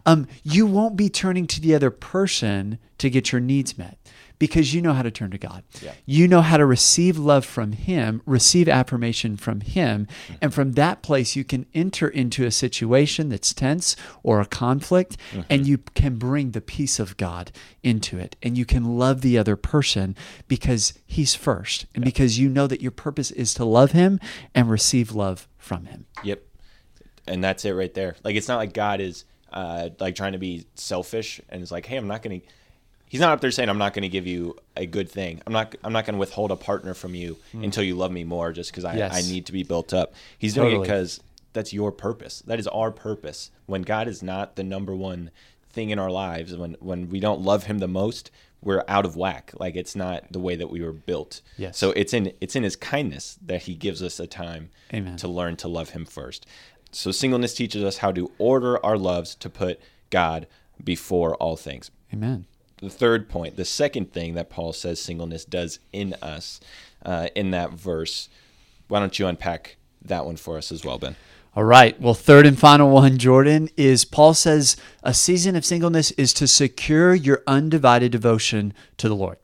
um, 0.07 0.27
you 0.43 0.65
won't 0.65 0.95
be 0.97 1.09
turning 1.09 1.45
to 1.45 1.61
the 1.61 1.75
other 1.75 1.91
person 1.91 2.79
to 2.97 3.11
get 3.11 3.31
your 3.31 3.39
needs 3.39 3.77
met. 3.77 3.99
Because 4.39 4.73
you 4.73 4.81
know 4.81 4.93
how 4.93 5.01
to 5.01 5.09
turn 5.09 5.31
to 5.31 5.37
God. 5.37 5.63
Yeah. 5.81 5.93
You 6.05 6.27
know 6.27 6.41
how 6.41 6.57
to 6.57 6.65
receive 6.65 7.17
love 7.17 7.43
from 7.43 7.71
Him, 7.71 8.21
receive 8.25 8.69
affirmation 8.69 9.35
from 9.35 9.61
Him. 9.61 10.07
And 10.41 10.53
from 10.53 10.73
that 10.73 11.01
place, 11.01 11.35
you 11.35 11.43
can 11.43 11.65
enter 11.73 12.07
into 12.07 12.45
a 12.45 12.51
situation 12.51 13.29
that's 13.29 13.53
tense 13.53 13.95
or 14.21 14.39
a 14.39 14.45
conflict, 14.45 15.17
and 15.49 15.65
you 15.65 15.79
can 15.95 16.17
bring 16.17 16.51
the 16.51 16.61
peace 16.61 16.99
of 16.99 17.17
God 17.17 17.51
into 17.81 18.19
it. 18.19 18.35
And 18.43 18.57
you 18.57 18.65
can 18.65 18.97
love 18.97 19.21
the 19.21 19.37
other 19.37 19.55
person 19.55 20.15
because 20.47 20.93
He's 21.05 21.33
first, 21.33 21.87
and 21.95 22.03
because 22.03 22.37
you 22.37 22.47
know 22.47 22.67
that 22.67 22.81
your 22.81 22.91
purpose 22.91 23.31
is 23.31 23.53
to 23.55 23.65
love 23.65 23.91
Him 23.93 24.19
and 24.53 24.69
receive 24.69 25.13
love 25.13 25.47
from 25.57 25.85
Him. 25.85 26.05
Yep. 26.23 26.43
And 27.25 27.43
that's 27.43 27.65
it 27.65 27.71
right 27.71 27.93
there. 27.93 28.15
Like 28.23 28.35
it's 28.35 28.47
not 28.47 28.57
like 28.57 28.73
God 28.73 29.01
is 29.01 29.25
uh, 29.51 29.89
like 29.99 30.15
trying 30.15 30.33
to 30.33 30.37
be 30.37 30.67
selfish 30.75 31.41
and 31.49 31.61
is 31.61 31.71
like, 31.71 31.85
hey, 31.85 31.97
I'm 31.97 32.07
not 32.07 32.21
going 32.21 32.41
to. 32.41 32.47
He's 33.07 33.21
not 33.21 33.31
up 33.31 33.41
there 33.41 33.51
saying 33.51 33.69
I'm 33.69 33.77
not 33.77 33.93
going 33.93 34.03
to 34.03 34.09
give 34.09 34.27
you 34.27 34.57
a 34.75 34.85
good 34.85 35.09
thing. 35.09 35.41
I'm 35.47 35.53
not. 35.53 35.75
I'm 35.83 35.93
not 35.93 36.05
going 36.05 36.15
to 36.15 36.19
withhold 36.19 36.51
a 36.51 36.55
partner 36.55 36.93
from 36.93 37.15
you 37.15 37.37
hmm. 37.51 37.63
until 37.63 37.83
you 37.83 37.95
love 37.95 38.11
me 38.11 38.23
more, 38.23 38.51
just 38.51 38.71
because 38.71 38.85
I. 38.85 38.95
Yes. 38.95 39.13
I 39.13 39.21
need 39.29 39.45
to 39.47 39.51
be 39.51 39.63
built 39.63 39.93
up. 39.93 40.13
He's 40.37 40.53
doing 40.53 40.75
it 40.75 40.81
because 40.81 41.21
that's 41.53 41.73
your 41.73 41.91
purpose. 41.91 42.43
That 42.45 42.59
is 42.59 42.67
our 42.67 42.91
purpose. 42.91 43.51
When 43.65 43.81
God 43.81 44.07
is 44.07 44.21
not 44.21 44.55
the 44.55 44.63
number 44.63 44.95
one 44.95 45.31
thing 45.69 45.89
in 45.89 45.99
our 45.99 46.11
lives, 46.11 46.55
when 46.55 46.75
when 46.79 47.09
we 47.09 47.19
don't 47.19 47.41
love 47.41 47.65
Him 47.65 47.79
the 47.79 47.87
most, 47.87 48.29
we're 48.61 48.83
out 48.87 49.05
of 49.05 49.15
whack. 49.15 49.53
Like 49.57 49.75
it's 49.75 49.95
not 49.95 50.31
the 50.31 50.39
way 50.39 50.55
that 50.55 50.69
we 50.69 50.81
were 50.81 50.91
built. 50.91 51.41
Yes. 51.57 51.77
So 51.77 51.91
it's 51.91 52.13
in 52.13 52.33
it's 52.41 52.55
in 52.55 52.63
His 52.63 52.75
kindness 52.75 53.37
that 53.45 53.63
He 53.63 53.75
gives 53.75 54.03
us 54.03 54.19
a 54.19 54.27
time 54.27 54.69
Amen. 54.93 55.17
to 55.17 55.27
learn 55.27 55.55
to 55.57 55.67
love 55.67 55.91
him 55.91 56.05
first. 56.05 56.45
So 56.91 57.11
singleness 57.11 57.53
teaches 57.53 57.83
us 57.83 57.97
how 57.97 58.11
to 58.11 58.31
order 58.37 58.83
our 58.85 58.97
loves 58.97 59.35
to 59.35 59.49
put 59.49 59.79
God 60.09 60.47
before 60.83 61.35
all 61.35 61.55
things. 61.55 61.91
Amen. 62.13 62.45
The 62.81 62.89
third 62.89 63.27
point, 63.27 63.55
the 63.55 63.65
second 63.65 64.13
thing 64.13 64.35
that 64.35 64.49
Paul 64.49 64.71
says 64.71 64.99
singleness 64.99 65.45
does 65.45 65.79
in 65.91 66.15
us, 66.21 66.59
uh, 67.03 67.29
in 67.35 67.51
that 67.51 67.71
verse, 67.71 68.29
why 68.87 68.99
don't 68.99 69.17
you 69.17 69.27
unpack 69.27 69.77
that 70.03 70.25
one 70.25 70.37
for 70.37 70.57
us 70.57 70.71
as 70.71 70.85
well, 70.85 70.99
Ben? 70.99 71.15
All 71.55 71.63
right. 71.63 71.99
Well, 71.99 72.13
third 72.13 72.45
and 72.45 72.57
final 72.57 72.91
one, 72.91 73.17
Jordan, 73.17 73.69
is 73.75 74.05
Paul 74.05 74.35
says 74.35 74.77
a 75.01 75.11
season 75.11 75.55
of 75.55 75.65
singleness 75.65 76.11
is 76.11 76.31
to 76.35 76.47
secure 76.47 77.15
your 77.15 77.41
undivided 77.47 78.11
devotion 78.11 78.73
to 78.97 79.09
the 79.09 79.15
Lord. 79.15 79.37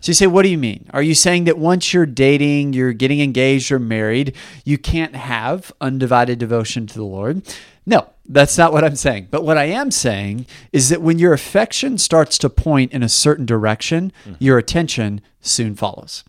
So 0.00 0.10
you 0.10 0.14
say, 0.14 0.26
what 0.26 0.42
do 0.42 0.48
you 0.48 0.58
mean? 0.58 0.86
Are 0.90 1.02
you 1.02 1.14
saying 1.14 1.44
that 1.44 1.58
once 1.58 1.94
you're 1.94 2.06
dating, 2.06 2.72
you're 2.72 2.92
getting 2.92 3.20
engaged 3.20 3.70
or 3.70 3.78
married, 3.78 4.34
you 4.64 4.76
can't 4.76 5.14
have 5.14 5.72
undivided 5.80 6.38
devotion 6.38 6.86
to 6.88 6.94
the 6.94 7.04
Lord? 7.04 7.42
No, 7.86 8.10
that's 8.26 8.58
not 8.58 8.72
what 8.72 8.84
I'm 8.84 8.96
saying. 8.96 9.28
But 9.30 9.44
what 9.44 9.58
I 9.58 9.64
am 9.64 9.90
saying 9.90 10.46
is 10.72 10.88
that 10.88 11.02
when 11.02 11.18
your 11.18 11.32
affection 11.32 11.98
starts 11.98 12.38
to 12.38 12.50
point 12.50 12.92
in 12.92 13.02
a 13.02 13.08
certain 13.08 13.46
direction, 13.46 14.12
hmm. 14.24 14.34
your 14.38 14.58
attention 14.58 15.20
soon 15.40 15.74
follows. 15.74 16.24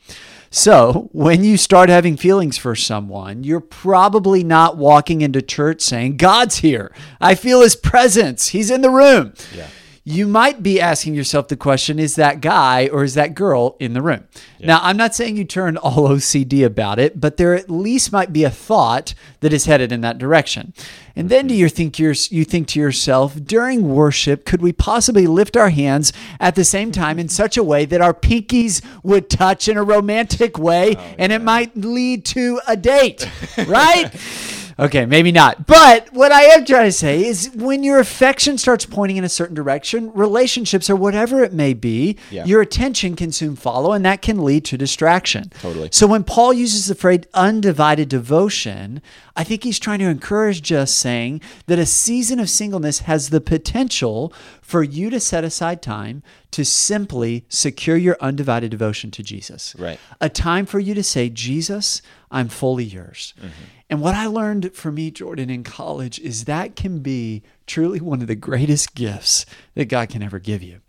So, 0.50 1.10
when 1.14 1.44
you 1.44 1.58
start 1.58 1.90
having 1.90 2.16
feelings 2.16 2.60
for 2.60 2.76
someone, 2.76 3.44
you're 3.44 3.60
probably 3.60 4.44
not 4.44 4.78
walking 4.78 5.22
into 5.22 5.42
church 5.42 5.82
saying, 5.82 6.18
God's 6.18 6.58
here. 6.58 6.92
I 7.20 7.34
feel 7.34 7.62
his 7.62 7.76
presence. 7.76 8.50
He's 8.50 8.70
in 8.70 8.82
the 8.82 8.92
room. 8.92 9.34
Yeah. 9.56 9.68
You 10.06 10.28
might 10.28 10.62
be 10.62 10.82
asking 10.82 11.16
yourself 11.16 11.48
the 11.48 11.56
question 11.56 11.98
is 11.98 12.16
that 12.16 12.42
guy 12.42 12.90
or 12.90 13.06
is 13.06 13.14
that 13.14 13.34
girl 13.34 13.78
in 13.80 13.94
the 13.94 14.02
room? 14.02 14.28
Now, 14.60 14.80
I'm 14.82 14.98
not 14.98 15.16
saying 15.16 15.38
you 15.38 15.46
turn 15.46 15.78
all 15.78 16.10
OCD 16.10 16.66
about 16.66 17.00
it, 17.00 17.22
but 17.22 17.38
there 17.38 17.54
at 17.54 17.70
least 17.70 18.12
might 18.12 18.34
be 18.34 18.44
a 18.44 18.50
thought 18.50 19.14
that 19.40 19.54
is 19.54 19.66
headed 19.66 19.94
in 19.94 20.02
that 20.02 20.18
direction. 20.18 20.74
And 21.16 21.30
then 21.30 21.48
do 21.48 21.54
you 21.54 21.70
think 21.70 22.00
you're, 22.00 22.16
you 22.30 22.44
think 22.44 22.68
to 22.70 22.82
yourself, 22.82 23.36
during 23.46 23.96
worship, 23.96 24.46
could 24.46 24.62
we 24.62 24.74
possibly 24.74 25.26
lift 25.26 25.56
our 25.56 25.70
hands 25.70 26.12
at 26.38 26.56
the 26.56 26.66
same 26.66 26.92
time 26.92 27.18
in 27.18 27.30
such 27.30 27.56
a 27.56 27.64
way 27.64 27.86
that 27.86 28.02
our 28.02 28.14
pinkies 28.14 28.84
would 29.04 29.30
touch 29.30 29.70
in 29.70 29.78
a 29.78 29.84
romantic 29.84 30.58
way 30.58 30.96
oh, 30.98 31.16
and 31.18 31.32
it 31.32 31.42
might 31.42 31.78
lead 31.78 32.26
to 32.26 32.60
a 32.68 32.76
date, 32.76 33.30
right? 33.68 34.12
Okay, 34.80 35.06
maybe 35.06 35.32
not. 35.32 35.68
But 35.68 36.12
what 36.14 36.32
I 36.32 36.44
am 36.44 36.66
trying 36.66 36.86
to 36.88 36.92
say 36.92 37.26
is 37.26 37.52
when 37.56 37.84
your 37.84 38.00
affection 38.00 38.58
starts 38.58 38.86
pointing 38.86 39.18
in 39.18 39.24
a 39.24 39.30
certain 39.30 39.56
direction, 39.56 40.12
relationships 40.14 40.90
or 40.90 40.96
whatever 40.96 41.44
it 41.44 41.54
may 41.54 41.74
be, 41.74 42.18
Yeah. 42.32 42.46
your 42.46 42.62
attention 42.62 43.16
can 43.16 43.32
soon 43.32 43.56
follow 43.56 43.94
and 43.94 44.04
that 44.06 44.22
can 44.22 44.44
lead 44.44 44.66
to 44.66 44.78
distraction. 44.78 45.52
Totally. 45.62 45.90
So 45.92 46.08
when 46.08 46.24
Paul 46.24 46.54
uses 46.54 46.88
the 46.88 46.96
phrase 46.96 47.22
undivided 47.34 48.10
devotion, 48.10 49.02
I 49.36 49.44
think 49.44 49.64
he's 49.64 49.80
trying 49.80 50.00
to 50.00 50.06
encourage 50.06 50.62
just 50.62 50.98
saying 50.98 51.42
that 51.68 51.80
a 51.80 51.86
season 51.86 52.40
of 52.40 52.50
singleness 52.50 53.00
has 53.00 53.30
the 53.30 53.42
potential 53.42 54.34
for 54.62 54.84
you 54.84 55.10
to 55.10 55.20
set 55.20 55.44
aside 55.44 55.82
time 55.82 56.24
to 56.52 56.64
simply 56.64 57.46
secure 57.50 57.98
your 57.98 58.18
undivided 58.22 58.72
devotion 58.72 59.12
to 59.12 59.24
Jesus. 59.24 59.76
Right. 59.78 60.00
A 60.22 60.30
time 60.30 60.66
for 60.66 60.80
you 60.80 60.94
to 60.94 61.04
say, 61.04 61.30
Jesus, 61.30 62.02
I'm 62.32 62.48
fully 62.48 62.84
yours. 62.84 63.34
Mm-hmm. 63.40 63.48
And 63.94 64.02
what 64.02 64.16
I 64.16 64.26
learned 64.26 64.74
for 64.74 64.92
me, 64.92 65.12
Jordan, 65.12 65.52
in 65.52 65.64
college 65.64 66.18
is 66.18 66.46
that 66.46 66.76
can 66.76 67.02
be 67.02 67.44
truly 67.68 68.02
one 68.02 68.22
of 68.22 68.28
the 68.28 68.34
greatest 68.34 68.96
gifts 68.96 69.46
that 69.76 69.86
God 69.86 70.10
can 70.10 70.24
ever 70.24 70.40
give 70.40 70.64
you. 70.64 70.82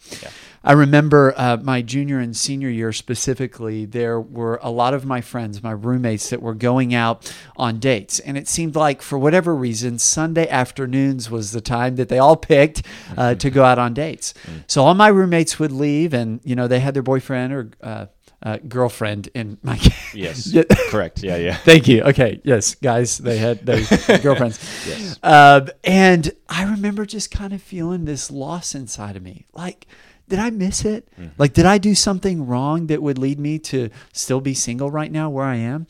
I 0.64 0.73
remember 0.73 1.35
uh, 1.37 1.59
my 1.62 1.83
junior 1.83 2.19
and 2.19 2.35
senior 2.35 2.71
year 2.71 2.95
specifically, 2.95 3.85
there 3.85 4.19
were 4.19 4.59
a 4.62 4.71
lot 4.71 4.95
of 4.95 5.05
my 5.05 5.21
friends, 5.21 5.62
my 5.62 5.73
roommates, 5.73 6.31
that 6.31 6.40
were 6.40 6.55
going 6.55 6.95
out 6.95 7.31
on 7.59 7.79
dates. 7.79 8.21
And 8.21 8.38
it 8.38 8.49
seemed 8.49 8.75
like, 8.75 9.03
for 9.03 9.19
whatever 9.19 9.55
reason, 9.55 9.99
Sunday 9.99 10.49
afternoons 10.49 11.31
was 11.31 11.53
the 11.53 11.61
time 11.61 11.97
that 11.97 12.09
they 12.09 12.19
all 12.19 12.37
picked 12.37 12.87
uh, 13.19 13.35
to 13.35 13.51
go 13.51 13.64
out 13.64 13.79
on 13.79 13.93
dates. 13.93 14.33
So 14.67 14.83
all 14.83 14.95
my 14.95 15.09
roommates 15.09 15.59
would 15.59 15.73
leave, 15.73 16.14
and, 16.14 16.40
you 16.43 16.57
know, 16.57 16.69
they 16.69 16.81
had 16.81 16.95
their 16.95 17.03
boyfriend 17.03 17.53
or 17.53 17.71
uh, 17.83 18.07
uh, 18.44 18.59
girlfriend 18.68 19.28
in 19.35 19.59
my 19.62 19.76
case. 19.78 19.92
Yes. 20.14 20.46
Yeah. 20.46 20.62
Correct. 20.90 21.24
Yeah, 21.24 21.37
yeah. 21.38 21.57
Thank 21.64 21.88
you. 21.88 22.02
Okay. 22.02 22.40
Yes, 22.44 22.76
guys, 22.76 23.18
they 23.18 23.37
had 23.38 23.66
their 23.66 23.80
girlfriends. 24.22 24.61
Yes. 24.87 25.18
Um, 25.24 25.70
and 25.83 26.30
I 26.48 26.62
remember 26.70 27.04
just 27.04 27.33
kind 27.33 27.52
of 27.52 27.61
feeling 27.61 28.04
this 28.04 28.30
loss 28.30 28.76
inside 28.76 29.16
of 29.16 29.22
me. 29.24 29.46
Like, 29.54 29.88
did 30.28 30.38
I 30.38 30.50
miss 30.50 30.85
it? 30.85 31.09
Like, 31.37 31.52
did 31.52 31.66
I 31.66 31.78
do 31.78 31.94
something 31.94 32.46
wrong 32.46 32.87
that 32.87 33.02
would 33.02 33.18
lead 33.18 33.38
me 33.40 33.59
to 33.61 33.90
still 34.12 34.40
be 34.40 34.54
single 34.54 34.90
right 34.90 35.11
now 35.11 35.28
where 35.28 35.44
I 35.44 35.57
am? 35.57 35.87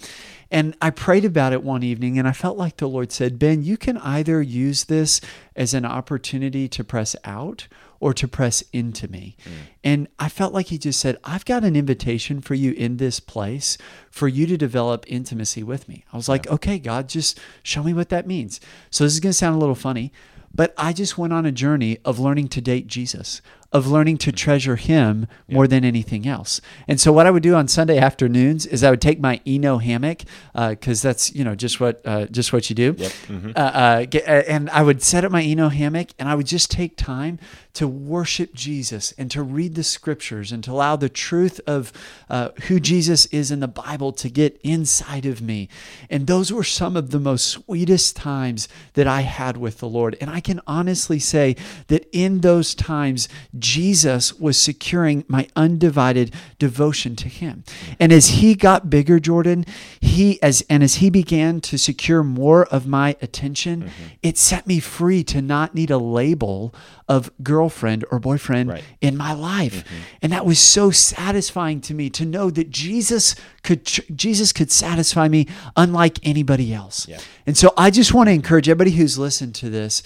And 0.51 0.77
I 0.81 0.91
prayed 0.91 1.25
about 1.25 1.53
it 1.53 1.63
one 1.63 1.83
evening 1.83 2.19
and 2.19 2.27
I 2.27 2.33
felt 2.33 2.57
like 2.57 2.79
the 2.79 2.89
Lord 2.89 3.13
said, 3.13 3.39
Ben, 3.39 3.63
you 3.63 3.77
can 3.77 3.99
either 3.99 4.41
use 4.41 4.85
this 4.85 5.21
as 5.55 5.75
an 5.75 5.85
opportunity 5.85 6.67
to 6.69 6.83
press 6.83 7.15
out 7.25 7.69
or 8.01 8.13
to 8.15 8.29
press 8.29 8.63
into 8.73 9.09
me. 9.09 9.37
And 9.83 10.09
I 10.19 10.29
felt 10.29 10.53
like 10.53 10.67
he 10.67 10.79
just 10.79 11.01
said, 11.01 11.17
I've 11.25 11.45
got 11.45 11.65
an 11.65 11.77
invitation 11.77 12.41
for 12.41 12.55
you 12.55 12.73
in 12.73 12.97
this 12.99 13.21
place 13.21 13.77
for 14.11 14.29
you 14.29 14.47
to 14.47 14.57
develop 14.57 15.05
intimacy 15.09 15.63
with 15.63 15.89
me. 15.89 16.05
I 16.13 16.17
was 16.17 16.29
like, 16.29 16.47
okay, 16.49 16.79
God, 16.79 17.09
just 17.09 17.39
show 17.63 17.83
me 17.83 17.95
what 17.95 18.09
that 18.11 18.27
means. 18.27 18.61
So 18.91 19.05
this 19.05 19.15
is 19.15 19.21
going 19.21 19.31
to 19.33 19.39
sound 19.39 19.57
a 19.57 19.59
little 19.59 19.75
funny, 19.75 20.13
but 20.55 20.73
I 20.77 20.93
just 20.93 21.19
went 21.19 21.33
on 21.33 21.47
a 21.47 21.53
journey 21.53 21.99
of 22.05 22.19
learning 22.21 22.49
to 22.49 22.61
date 22.61 22.87
Jesus, 22.87 23.43
of 23.73 23.89
learning 23.89 24.19
to 24.19 24.31
treasure 24.31 24.77
Him 24.77 25.27
more 25.51 25.67
than 25.67 25.85
anything 25.85 26.29
else. 26.29 26.61
And 26.87 27.01
so, 27.01 27.11
what 27.11 27.27
I 27.27 27.33
would 27.33 27.43
do 27.43 27.57
on 27.57 27.67
Sunday 27.67 27.99
afternoons 27.99 28.65
is 28.65 28.85
I 28.85 28.91
would 28.91 29.01
take 29.01 29.19
my 29.19 29.41
Eno 29.45 29.79
hammock 29.79 30.23
because 30.55 31.03
that's 31.03 31.35
you 31.35 31.43
know 31.43 31.57
just 31.57 31.81
what 31.81 32.01
uh, 32.05 32.27
just 32.27 32.53
what 32.53 32.71
you 32.71 32.77
do. 32.77 32.95
Yep. 32.97 33.13
Mhm. 33.27 33.57
Uh, 33.57 33.59
uh, 33.59 34.05
get, 34.05 34.29
uh, 34.29 34.43
and 34.47 34.71
I 34.71 34.83
would 34.85 35.03
set 35.03 35.25
up 35.25 35.33
my 35.33 35.43
Eno 35.43 35.71
hammock 35.71 36.11
and 36.21 36.29
I 36.29 36.37
would 36.37 36.47
just 36.47 36.71
take 36.71 36.97
time 36.97 37.41
to 37.75 37.89
worship 37.89 38.55
Jesus 38.55 39.13
and 39.19 39.31
to 39.33 39.43
read 39.43 39.75
the 39.75 39.83
scriptures 39.83 40.53
and 40.53 40.63
to 40.65 40.71
allow 40.71 40.97
the 40.97 41.09
truth 41.09 41.61
of 41.67 41.93
uh, 42.31 42.51
who 42.69 42.81
Jesus 42.81 43.27
is 43.27 43.51
in 43.51 43.61
the 43.61 43.69
Bible 43.69 44.13
to 44.13 44.29
get 44.31 44.61
inside 44.63 45.27
of 45.27 45.43
me. 45.43 45.69
And 46.09 46.27
those 46.27 46.53
were 46.53 46.65
some 46.65 46.97
of 46.97 47.11
the 47.11 47.19
most 47.19 47.47
sweetest 47.47 48.17
times 48.17 48.69
that 48.95 49.07
I 49.07 49.23
had 49.23 49.57
with 49.57 49.79
the 49.79 49.89
Lord. 49.89 50.17
And 50.21 50.31
I 50.31 50.41
can 50.41 50.61
honestly 50.67 51.19
say 51.19 51.57
that 51.89 52.09
in 52.13 52.41
those 52.41 52.75
times, 52.75 53.29
Jesus 53.59 54.33
was 54.35 54.57
securing 54.57 55.25
my 55.27 55.49
undivided 55.57 56.33
devotion 56.59 57.17
to 57.17 57.29
Him. 57.29 57.65
And 57.99 58.13
as 58.13 58.29
He 58.29 58.55
got 58.55 58.89
bigger, 58.89 59.19
Jordan, 59.19 59.67
He 60.01 60.41
as 60.43 60.65
and 60.71 60.83
as 60.83 60.97
He 60.97 61.11
began 61.11 61.61
to 61.63 61.77
secure 61.77 62.23
more 62.23 62.67
of 62.67 62.87
my 62.87 63.17
attention, 63.21 63.91
it 64.23 64.39
set 64.39 64.67
me 64.67 64.79
free 64.79 65.25
to 65.25 65.43
not 65.43 65.75
need 65.75 65.91
a 65.91 65.99
label 65.99 66.73
of 67.09 67.31
girlfriend 67.65 68.05
or 68.11 68.19
boyfriend 68.19 68.69
Right. 68.69 68.85
in 69.01 69.17
my 69.17 69.33
life. 69.33 69.85
Mm-hmm. 69.85 70.03
And 70.23 70.33
that 70.33 70.45
was 70.45 70.59
so 70.59 70.91
satisfying 70.91 71.81
to 71.83 71.95
me 71.95 72.11
to 72.11 72.25
know 72.25 72.51
that 72.51 72.71
Jesus 72.71 73.35
could 73.63 73.85
Jesus 74.15 74.53
could 74.53 74.71
satisfy 74.71 75.29
me 75.29 75.47
unlike 75.77 76.19
anybody 76.23 76.75
else. 76.75 77.09
Yeah. 77.09 77.21
And 77.47 77.57
so 77.57 77.73
I 77.77 77.91
just 77.91 78.13
want 78.13 78.29
to 78.29 78.33
encourage 78.33 78.69
everybody 78.69 78.93
who's 78.93 79.19
listened 79.19 79.55
to 79.57 79.71
this 79.71 80.03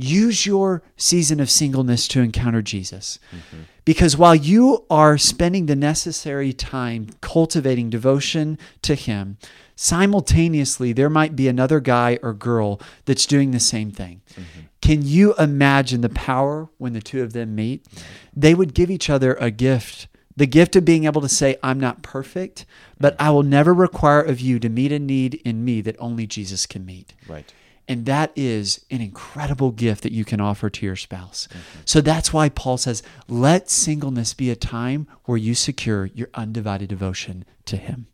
use 0.00 0.46
your 0.46 0.80
season 0.96 1.40
of 1.40 1.50
singleness 1.50 2.06
to 2.06 2.20
encounter 2.20 2.62
Jesus. 2.62 3.18
Mm-hmm. 3.32 3.62
Because 3.84 4.16
while 4.16 4.34
you 4.34 4.84
are 4.90 5.18
spending 5.18 5.66
the 5.66 5.74
necessary 5.74 6.52
time 6.52 7.08
cultivating 7.20 7.90
devotion 7.90 8.58
to 8.82 8.94
Him, 8.94 9.38
simultaneously 9.74 10.92
there 10.92 11.10
might 11.10 11.34
be 11.34 11.48
another 11.48 11.80
guy 11.80 12.18
or 12.22 12.32
girl 12.32 12.80
that's 13.06 13.26
doing 13.26 13.50
the 13.50 13.58
same 13.60 13.90
thing. 13.90 14.20
Mm-hmm. 14.34 14.60
Can 14.80 15.02
you 15.02 15.34
imagine 15.34 16.00
the 16.00 16.08
power 16.08 16.68
when 16.78 16.92
the 16.92 17.00
two 17.00 17.22
of 17.22 17.32
them 17.32 17.54
meet? 17.54 17.86
They 18.34 18.54
would 18.54 18.74
give 18.74 18.90
each 18.90 19.10
other 19.10 19.34
a 19.34 19.50
gift. 19.50 20.08
The 20.36 20.46
gift 20.46 20.76
of 20.76 20.84
being 20.84 21.04
able 21.04 21.20
to 21.20 21.28
say, 21.28 21.56
I'm 21.64 21.80
not 21.80 22.02
perfect, 22.02 22.64
but 23.00 23.16
I 23.18 23.30
will 23.30 23.42
never 23.42 23.74
require 23.74 24.22
of 24.22 24.40
you 24.40 24.60
to 24.60 24.68
meet 24.68 24.92
a 24.92 25.00
need 25.00 25.34
in 25.44 25.64
me 25.64 25.80
that 25.80 25.96
only 25.98 26.28
Jesus 26.28 26.64
can 26.64 26.86
meet. 26.86 27.12
Right. 27.26 27.52
And 27.88 28.06
that 28.06 28.32
is 28.36 28.84
an 28.90 29.00
incredible 29.00 29.72
gift 29.72 30.02
that 30.02 30.12
you 30.12 30.24
can 30.24 30.40
offer 30.40 30.68
to 30.70 30.86
your 30.86 30.94
spouse. 30.94 31.48
So 31.86 32.00
that's 32.00 32.32
why 32.32 32.50
Paul 32.50 32.76
says, 32.76 33.02
let 33.26 33.70
singleness 33.70 34.34
be 34.34 34.50
a 34.50 34.56
time 34.56 35.08
where 35.24 35.38
you 35.38 35.54
secure 35.54 36.06
your 36.06 36.28
undivided 36.34 36.90
devotion 36.90 37.44
to 37.64 37.76
him. 37.76 38.06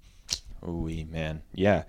Ooh, 0.66 0.88
man. 1.11 1.42
Yeah. 1.53 1.83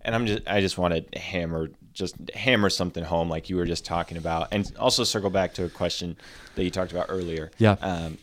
And 0.00 0.14
I'm 0.14 0.26
just 0.26 0.46
I 0.46 0.60
just 0.60 0.78
want 0.78 0.94
to 0.94 1.18
hammer 1.18 1.68
just 1.96 2.14
hammer 2.34 2.70
something 2.70 3.02
home 3.02 3.28
like 3.28 3.50
you 3.50 3.56
were 3.56 3.64
just 3.64 3.84
talking 3.84 4.16
about 4.16 4.48
and 4.52 4.70
also 4.78 5.02
circle 5.02 5.30
back 5.30 5.54
to 5.54 5.64
a 5.64 5.68
question 5.68 6.16
that 6.54 6.62
you 6.62 6.70
talked 6.70 6.92
about 6.92 7.06
earlier. 7.08 7.50
Yeah. 7.58 7.76
Um 7.80 8.18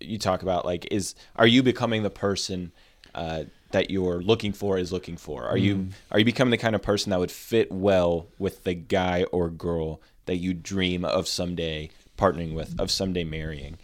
you 0.00 0.18
talk 0.18 0.42
about 0.42 0.64
like 0.64 0.88
is 0.90 1.14
are 1.36 1.46
you 1.46 1.62
becoming 1.62 2.02
the 2.02 2.10
person 2.10 2.72
uh, 3.14 3.44
that 3.70 3.90
you're 3.90 4.20
looking 4.22 4.52
for 4.52 4.78
is 4.78 4.92
looking 4.92 5.16
for? 5.16 5.44
Are 5.46 5.56
you 5.56 5.88
are 6.10 6.18
you 6.18 6.24
becoming 6.24 6.50
the 6.50 6.58
kind 6.58 6.74
of 6.74 6.82
person 6.82 7.10
that 7.10 7.18
would 7.18 7.30
fit 7.30 7.70
well 7.72 8.26
with 8.38 8.64
the 8.64 8.74
guy 8.74 9.24
or 9.32 9.48
girl 9.48 10.00
that 10.26 10.36
you 10.36 10.54
dream 10.54 11.04
of 11.04 11.26
someday 11.26 11.90
partnering 12.18 12.54
with, 12.54 12.78
of 12.78 12.90
someday 12.90 13.24
marrying? 13.24 13.78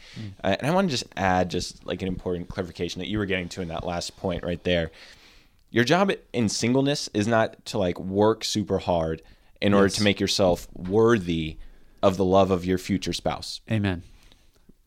Uh, 0.44 0.57
and 0.59 0.70
I 0.70 0.74
want 0.74 0.88
to 0.88 0.90
just 0.90 1.05
add 1.16 1.51
just 1.51 1.87
like 1.87 2.03
an 2.03 2.09
important 2.09 2.48
clarification 2.48 3.01
that 3.01 3.09
you 3.09 3.18
were 3.18 3.27
getting 3.27 3.48
to 3.51 3.62
in 3.62 3.68
that 3.68 3.85
last 3.85 4.16
point 4.18 4.44
right 4.44 4.62
there. 4.64 4.90
Your 5.70 5.85
job 5.85 6.11
in 6.33 6.48
singleness 6.48 7.09
is 7.12 7.26
not 7.26 7.64
to 7.66 7.78
like 7.78 7.98
work 8.00 8.42
super 8.44 8.78
hard 8.78 9.22
in 9.61 9.74
order 9.74 9.87
Yes. 9.87 9.96
to 9.96 10.02
make 10.04 10.18
yourself 10.20 10.66
worthy 10.74 11.57
of 12.02 12.16
the 12.16 12.24
love 12.24 12.50
of 12.50 12.64
your 12.64 12.78
future 12.78 13.12
spouse 13.12 13.61
Amen. 13.70 14.02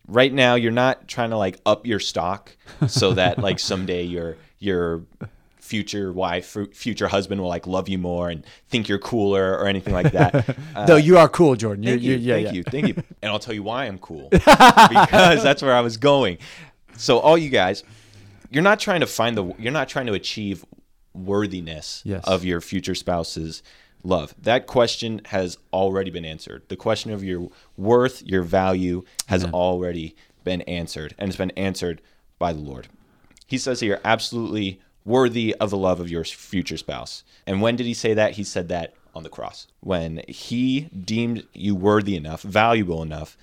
right 0.07 0.31
now 0.33 0.55
you're 0.55 0.71
not 0.71 1.07
trying 1.09 1.29
to 1.31 1.37
like 1.37 1.59
up 1.65 1.85
your 1.85 1.99
stock 1.99 2.55
so 2.87 3.13
that 3.13 3.37
like 3.47 3.59
someday 3.59 4.03
your 4.03 4.37
your 4.59 5.01
future 5.57 6.11
wife 6.13 6.55
future 6.73 7.07
husband 7.09 7.41
will 7.41 7.49
like 7.49 7.67
love 7.67 7.89
you 7.89 7.97
more 7.97 8.29
and 8.29 8.45
think 8.69 8.87
you're 8.89 8.97
cooler 8.97 9.57
or 9.57 9.67
anything 9.67 9.93
like 9.93 10.11
that 10.13 10.55
Uh, 10.75 10.85
Though 10.87 10.95
you 10.95 11.17
are 11.17 11.27
cool, 11.29 11.55
Jordan. 11.55 11.83
You're, 11.83 11.93
thank 11.93 12.03
you 12.03 12.11
you're- 12.15 12.23
yeah, 12.23 12.33
thank 12.35 12.45
yeah. 12.47 12.53
you 12.53 12.63
thank 12.63 12.87
you 12.87 13.03
and 13.21 13.31
i'll 13.31 13.39
tell 13.39 13.53
you 13.53 13.63
why 13.63 13.85
i'm 13.85 13.99
cool 13.99 14.29
because 14.31 15.43
that's 15.43 15.61
where 15.61 15.75
i 15.75 15.81
was 15.81 15.97
going 15.97 16.37
so 16.97 17.19
all 17.19 17.37
you 17.37 17.49
guys 17.49 17.83
you're 18.51 18.61
not 18.63 18.79
trying 18.79 18.99
to 18.99 19.07
find 19.07 19.35
the 19.35 19.53
you're 19.57 19.71
not 19.71 19.89
trying 19.89 20.05
to 20.05 20.13
achieve 20.13 20.63
worthiness 21.13 22.01
Yes. 22.05 22.23
of 22.27 22.45
your 22.45 22.61
future 22.61 22.95
spouse's 22.95 23.63
love 24.03 24.33
that 24.41 24.65
question 24.67 25.21
has 25.25 25.57
already 25.71 26.09
been 26.09 26.25
answered 26.25 26.63
the 26.69 26.75
question 26.75 27.11
of 27.11 27.23
your 27.23 27.49
worth 27.77 28.23
your 28.23 28.41
value 28.43 29.03
has 29.27 29.45
already 29.45 30.15
been 30.43 30.61
answered 30.63 31.13
and 31.19 31.29
it's 31.29 31.37
been 31.37 31.51
answered 31.51 32.01
by 32.39 32.51
the 32.53 32.59
lord 32.59 32.87
he 33.45 33.57
says 33.57 33.79
that 33.79 33.85
you're 33.85 33.99
absolutely 34.03 34.79
worthy 35.05 35.53
of 35.59 35.69
the 35.69 35.77
love 35.77 35.99
of 35.99 36.09
your 36.09 36.23
future 36.23 36.77
spouse. 36.77 37.23
And 37.45 37.59
when 37.61 37.75
did 37.75 37.85
he 37.85 37.93
say 37.93 38.13
that? 38.13 38.33
He 38.33 38.45
said 38.45 38.69
that 38.69 38.93
on 39.13 39.23
the 39.23 39.29
cross. 39.29 39.67
When 39.81 40.21
he 40.29 40.81
deemed 40.81 41.45
you 41.53 41.75
worthy 41.75 42.15
enough, 42.15 42.43
valuable 42.43 43.01
enough 43.01 43.35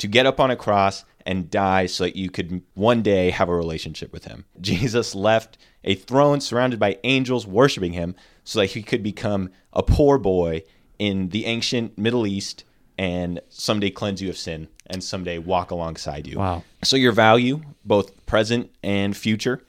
to 0.00 0.08
get 0.08 0.26
up 0.26 0.40
on 0.40 0.50
a 0.50 0.56
cross 0.56 1.04
and 1.26 1.50
die 1.50 1.86
so 1.86 2.04
that 2.04 2.16
you 2.16 2.30
could 2.30 2.62
one 2.74 3.02
day 3.02 3.30
have 3.30 3.48
a 3.48 3.54
relationship 3.54 4.12
with 4.12 4.24
him. 4.24 4.44
Jesus 4.60 5.14
left 5.14 5.58
a 5.84 5.94
throne 5.94 6.40
surrounded 6.40 6.80
by 6.80 6.98
angels 7.04 7.46
worshiping 7.46 7.92
him 7.92 8.14
so 8.42 8.60
that 8.60 8.66
he 8.66 8.82
could 8.82 9.02
become 9.02 9.50
a 9.72 9.82
poor 9.82 10.18
boy 10.18 10.62
in 10.98 11.28
the 11.28 11.46
ancient 11.46 11.96
Middle 11.96 12.26
East 12.26 12.64
and 12.98 13.40
someday 13.48 13.90
cleanse 13.90 14.20
you 14.20 14.28
of 14.28 14.36
sin 14.36 14.68
and 14.86 15.04
someday 15.04 15.38
walk 15.38 15.70
alongside 15.70 16.26
you. 16.26 16.38
Wow. 16.38 16.64
So 16.82 16.96
your 16.96 17.12
value, 17.12 17.60
both 17.84 18.26
present 18.26 18.70
and 18.82 19.16
future, 19.16 19.62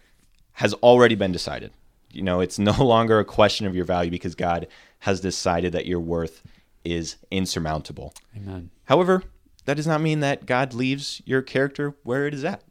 has 0.53 0.73
already 0.75 1.15
been 1.15 1.31
decided. 1.31 1.71
You 2.09 2.23
know, 2.23 2.39
it's 2.39 2.59
no 2.71 2.83
longer 2.83 3.19
a 3.19 3.25
question 3.25 3.67
of 3.67 3.75
your 3.75 3.85
value 3.85 4.11
because 4.11 4.35
God 4.35 4.67
has 4.99 5.19
decided 5.19 5.73
that 5.73 5.85
your 5.85 5.99
worth 5.99 6.41
is 6.83 7.17
insurmountable. 7.29 8.13
Amen. 8.35 8.69
However, 8.85 9.23
that 9.65 9.75
does 9.75 9.87
not 9.87 10.01
mean 10.01 10.19
that 10.21 10.45
God 10.45 10.73
leaves 10.73 11.21
your 11.25 11.41
character 11.41 11.95
where 12.03 12.27
it 12.27 12.33
is 12.33 12.43
at. 12.43 12.63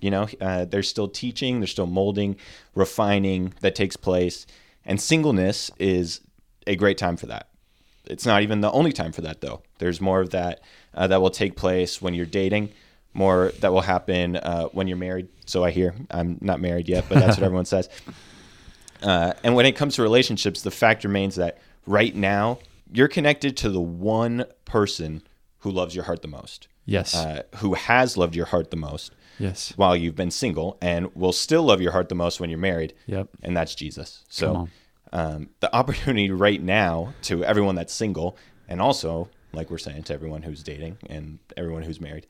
You 0.00 0.10
know, 0.10 0.28
uh, 0.40 0.64
there's 0.64 0.88
still 0.88 1.08
teaching, 1.08 1.60
there's 1.60 1.70
still 1.70 1.86
molding, 1.86 2.36
refining 2.74 3.54
that 3.60 3.74
takes 3.74 3.96
place, 3.96 4.46
and 4.84 5.00
singleness 5.00 5.70
is 5.78 6.20
a 6.66 6.76
great 6.76 6.98
time 6.98 7.16
for 7.16 7.26
that. 7.26 7.48
It's 8.04 8.26
not 8.26 8.42
even 8.42 8.60
the 8.60 8.72
only 8.72 8.92
time 8.92 9.12
for 9.12 9.20
that, 9.22 9.40
though. 9.40 9.62
There's 9.78 10.00
more 10.00 10.20
of 10.20 10.30
that 10.30 10.60
uh, 10.94 11.06
that 11.06 11.20
will 11.20 11.30
take 11.30 11.56
place 11.56 12.02
when 12.02 12.14
you're 12.14 12.26
dating, 12.26 12.70
more 13.14 13.52
that 13.60 13.72
will 13.72 13.82
happen 13.82 14.36
uh, 14.36 14.64
when 14.68 14.88
you're 14.88 14.96
married. 14.96 15.28
So 15.46 15.64
I 15.64 15.70
hear 15.70 15.94
I'm 16.10 16.38
not 16.40 16.60
married 16.60 16.88
yet, 16.88 17.04
but 17.08 17.18
that's 17.20 17.36
what 17.36 17.42
everyone 17.44 17.66
says. 17.66 17.88
Uh, 19.02 19.34
and 19.44 19.54
when 19.54 19.66
it 19.66 19.76
comes 19.76 19.94
to 19.96 20.02
relationships, 20.02 20.62
the 20.62 20.70
fact 20.70 21.04
remains 21.04 21.36
that 21.36 21.58
right 21.86 22.14
now 22.14 22.58
you're 22.92 23.08
connected 23.08 23.56
to 23.58 23.70
the 23.70 23.80
one 23.80 24.44
person 24.64 25.22
who 25.60 25.70
loves 25.70 25.94
your 25.94 26.04
heart 26.04 26.22
the 26.22 26.28
most, 26.28 26.68
Yes. 26.86 27.14
uh, 27.14 27.42
who 27.56 27.74
has 27.74 28.16
loved 28.16 28.34
your 28.34 28.46
heart 28.46 28.70
the 28.70 28.76
most 28.76 29.12
yes. 29.38 29.72
while 29.76 29.96
you've 29.96 30.16
been 30.16 30.30
single, 30.30 30.78
and 30.80 31.14
will 31.14 31.32
still 31.32 31.62
love 31.64 31.80
your 31.80 31.92
heart 31.92 32.08
the 32.08 32.14
most 32.14 32.40
when 32.40 32.50
you're 32.50 32.58
married. 32.58 32.94
Yep. 33.06 33.28
And 33.42 33.56
that's 33.56 33.74
Jesus. 33.74 34.24
So 34.28 34.68
um, 35.12 35.50
the 35.60 35.74
opportunity 35.74 36.30
right 36.30 36.62
now 36.62 37.14
to 37.22 37.44
everyone 37.44 37.74
that's 37.74 37.92
single, 37.92 38.36
and 38.68 38.80
also, 38.80 39.28
like 39.52 39.70
we're 39.70 39.78
saying, 39.78 40.04
to 40.04 40.14
everyone 40.14 40.42
who's 40.42 40.62
dating 40.62 40.98
and 41.08 41.38
everyone 41.56 41.82
who's 41.82 42.00
married, 42.00 42.26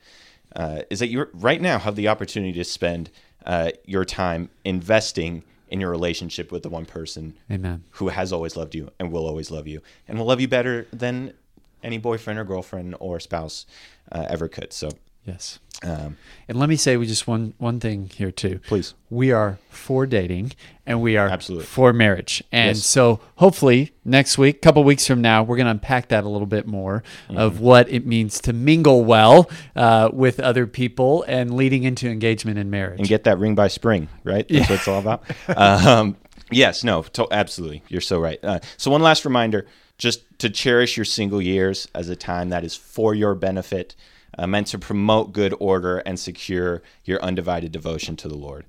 uh, 0.56 0.82
is 0.90 1.00
that 1.00 1.08
you 1.08 1.26
right 1.34 1.60
now 1.60 1.78
have 1.78 1.96
the 1.96 2.08
opportunity 2.08 2.52
to 2.54 2.64
spend 2.64 3.10
uh, 3.44 3.70
your 3.84 4.04
time 4.04 4.48
investing 4.64 5.44
in 5.68 5.80
your 5.80 5.90
relationship 5.90 6.50
with 6.50 6.62
the 6.62 6.68
one 6.70 6.86
person 6.86 7.34
Amen. 7.50 7.84
who 7.90 8.08
has 8.08 8.32
always 8.32 8.56
loved 8.56 8.74
you 8.74 8.90
and 8.98 9.12
will 9.12 9.26
always 9.26 9.50
love 9.50 9.66
you 9.66 9.82
and 10.06 10.18
will 10.18 10.26
love 10.26 10.40
you 10.40 10.48
better 10.48 10.86
than 10.92 11.34
any 11.82 11.98
boyfriend 11.98 12.38
or 12.38 12.44
girlfriend 12.44 12.94
or 13.00 13.20
spouse 13.20 13.66
uh, 14.12 14.26
ever 14.28 14.48
could. 14.48 14.72
So, 14.72 14.90
Yes. 15.24 15.58
um, 15.82 16.16
And 16.48 16.58
let 16.58 16.70
me 16.70 16.76
say 16.76 16.96
we 16.96 17.06
just 17.06 17.26
one 17.28 17.52
one 17.58 17.80
thing 17.80 18.08
here 18.14 18.30
too. 18.30 18.60
please. 18.66 18.94
We 19.10 19.30
are 19.30 19.58
for 19.68 20.06
dating 20.06 20.52
and 20.86 21.02
we 21.02 21.18
are 21.18 21.28
Absolutely. 21.28 21.66
for 21.66 21.92
marriage. 21.92 22.42
And 22.50 22.76
Yes. 22.78 22.86
so 22.86 23.20
hopefully 23.36 23.92
next 24.06 24.38
week, 24.38 24.62
couple 24.62 24.82
weeks 24.84 25.06
from 25.06 25.20
now, 25.20 25.42
we're 25.42 25.56
going 25.56 25.66
to 25.66 25.72
unpack 25.72 26.08
that 26.08 26.24
a 26.24 26.28
little 26.30 26.46
bit 26.46 26.66
more 26.66 27.02
Mm-hmm. 27.28 27.36
of 27.36 27.60
what 27.60 27.90
it 27.90 28.06
means 28.06 28.40
to 28.42 28.54
mingle 28.54 29.04
well 29.04 29.50
uh, 29.76 30.08
with 30.14 30.40
other 30.40 30.66
people 30.66 31.24
and 31.28 31.54
leading 31.54 31.82
into 31.82 32.08
engagement 32.08 32.58
and 32.58 32.70
marriage. 32.70 32.98
and 33.00 33.06
get 33.08 33.24
that 33.24 33.38
ring 33.38 33.54
by 33.54 33.68
spring, 33.68 34.08
right? 34.24 34.46
That's 34.48 34.70
what 34.70 34.78
it's 34.78 34.88
all 34.88 35.00
about. 35.00 35.24
um, 35.86 36.16
yes, 36.50 36.82
no, 36.84 37.02
to- 37.02 37.28
absolutely. 37.30 37.82
You're 37.88 38.00
so 38.00 38.18
right. 38.18 38.38
Uh, 38.42 38.60
so, 38.78 38.90
one 38.90 39.02
last 39.02 39.26
reminder 39.26 39.66
just 39.98 40.22
to 40.38 40.48
cherish 40.48 40.96
your 40.96 41.04
single 41.04 41.42
years 41.42 41.88
as 41.94 42.08
a 42.08 42.16
time 42.16 42.48
that 42.50 42.64
is 42.64 42.74
for 42.76 43.14
your 43.14 43.34
benefit. 43.34 43.94
uh, 44.38 44.46
meant 44.46 44.68
to 44.68 44.78
promote 44.78 45.32
good 45.32 45.52
order 45.58 45.98
and 45.98 46.16
secure 46.20 46.80
your 47.04 47.20
undivided 47.24 47.72
devotion 47.72 48.14
to 48.14 48.28
the 48.28 48.36
Lord. 48.36 48.64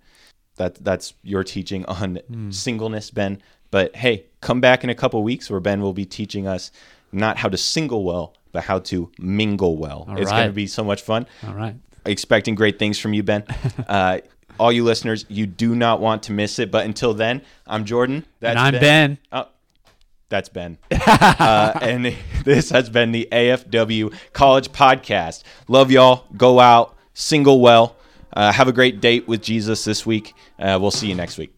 That 0.55 0.83
that's 0.83 1.13
your 1.21 1.43
teaching 1.43 1.85
on 1.85 2.19
Hmm. 2.27 2.49
singleness, 2.49 3.11
Ben. 3.11 3.39
But 3.69 3.95
hey, 3.95 4.25
come 4.41 4.61
back 4.61 4.83
in 4.83 4.89
a 4.89 4.95
couple 4.95 5.21
weeks 5.21 5.47
where 5.49 5.59
Ben 5.59 5.79
will 5.81 5.93
be 5.93 6.05
teaching 6.05 6.47
us 6.47 6.71
not 7.11 7.37
how 7.37 7.49
to 7.49 7.57
single 7.57 8.03
well, 8.03 8.33
but 8.51 8.63
how 8.63 8.79
to 8.79 9.11
mingle 9.19 9.77
well. 9.77 10.07
it's 10.17 10.31
going 10.31 10.47
to 10.47 10.53
be 10.53 10.65
so 10.65 10.83
much 10.83 11.03
fun. 11.03 11.27
All 11.45 11.53
right. 11.53 11.75
Expecting 12.05 12.55
great 12.55 12.79
things 12.79 12.97
from 12.97 13.13
you, 13.13 13.21
Ben. 13.21 13.43
Uh, 13.87 14.19
all 14.59 14.71
you 14.71 14.83
listeners, 14.83 15.23
you 15.29 15.45
do 15.45 15.75
not 15.75 16.01
want 16.01 16.23
to 16.23 16.31
miss 16.31 16.57
it. 16.57 16.71
But 16.71 16.85
until 16.85 17.13
then, 17.13 17.43
I'm 17.67 17.85
Jordan. 17.85 18.25
That's 18.39 18.57
And 18.57 18.75
I'm 18.75 18.81
Ben. 18.81 19.17
Oh, 19.31 19.45
that's 20.29 20.49
Ben. 20.49 20.77
uh, 20.91 21.77
and 21.81 22.15
this 22.45 22.69
has 22.69 22.89
been 22.89 23.11
the 23.11 23.27
AFW 23.31 24.13
College 24.33 24.71
Podcast. 24.71 25.43
Love 25.67 25.91
y'all. 25.91 26.25
Go 26.37 26.59
out, 26.59 26.95
single 27.13 27.59
well. 27.59 27.95
Uh, 28.31 28.51
have 28.51 28.67
a 28.67 28.73
great 28.73 29.01
date 29.01 29.27
with 29.27 29.41
Jesus 29.41 29.83
this 29.83 30.05
week. 30.05 30.33
Uh, 30.59 30.77
we'll 30.79 30.91
see 30.91 31.07
you 31.07 31.15
next 31.15 31.37
week. 31.37 31.51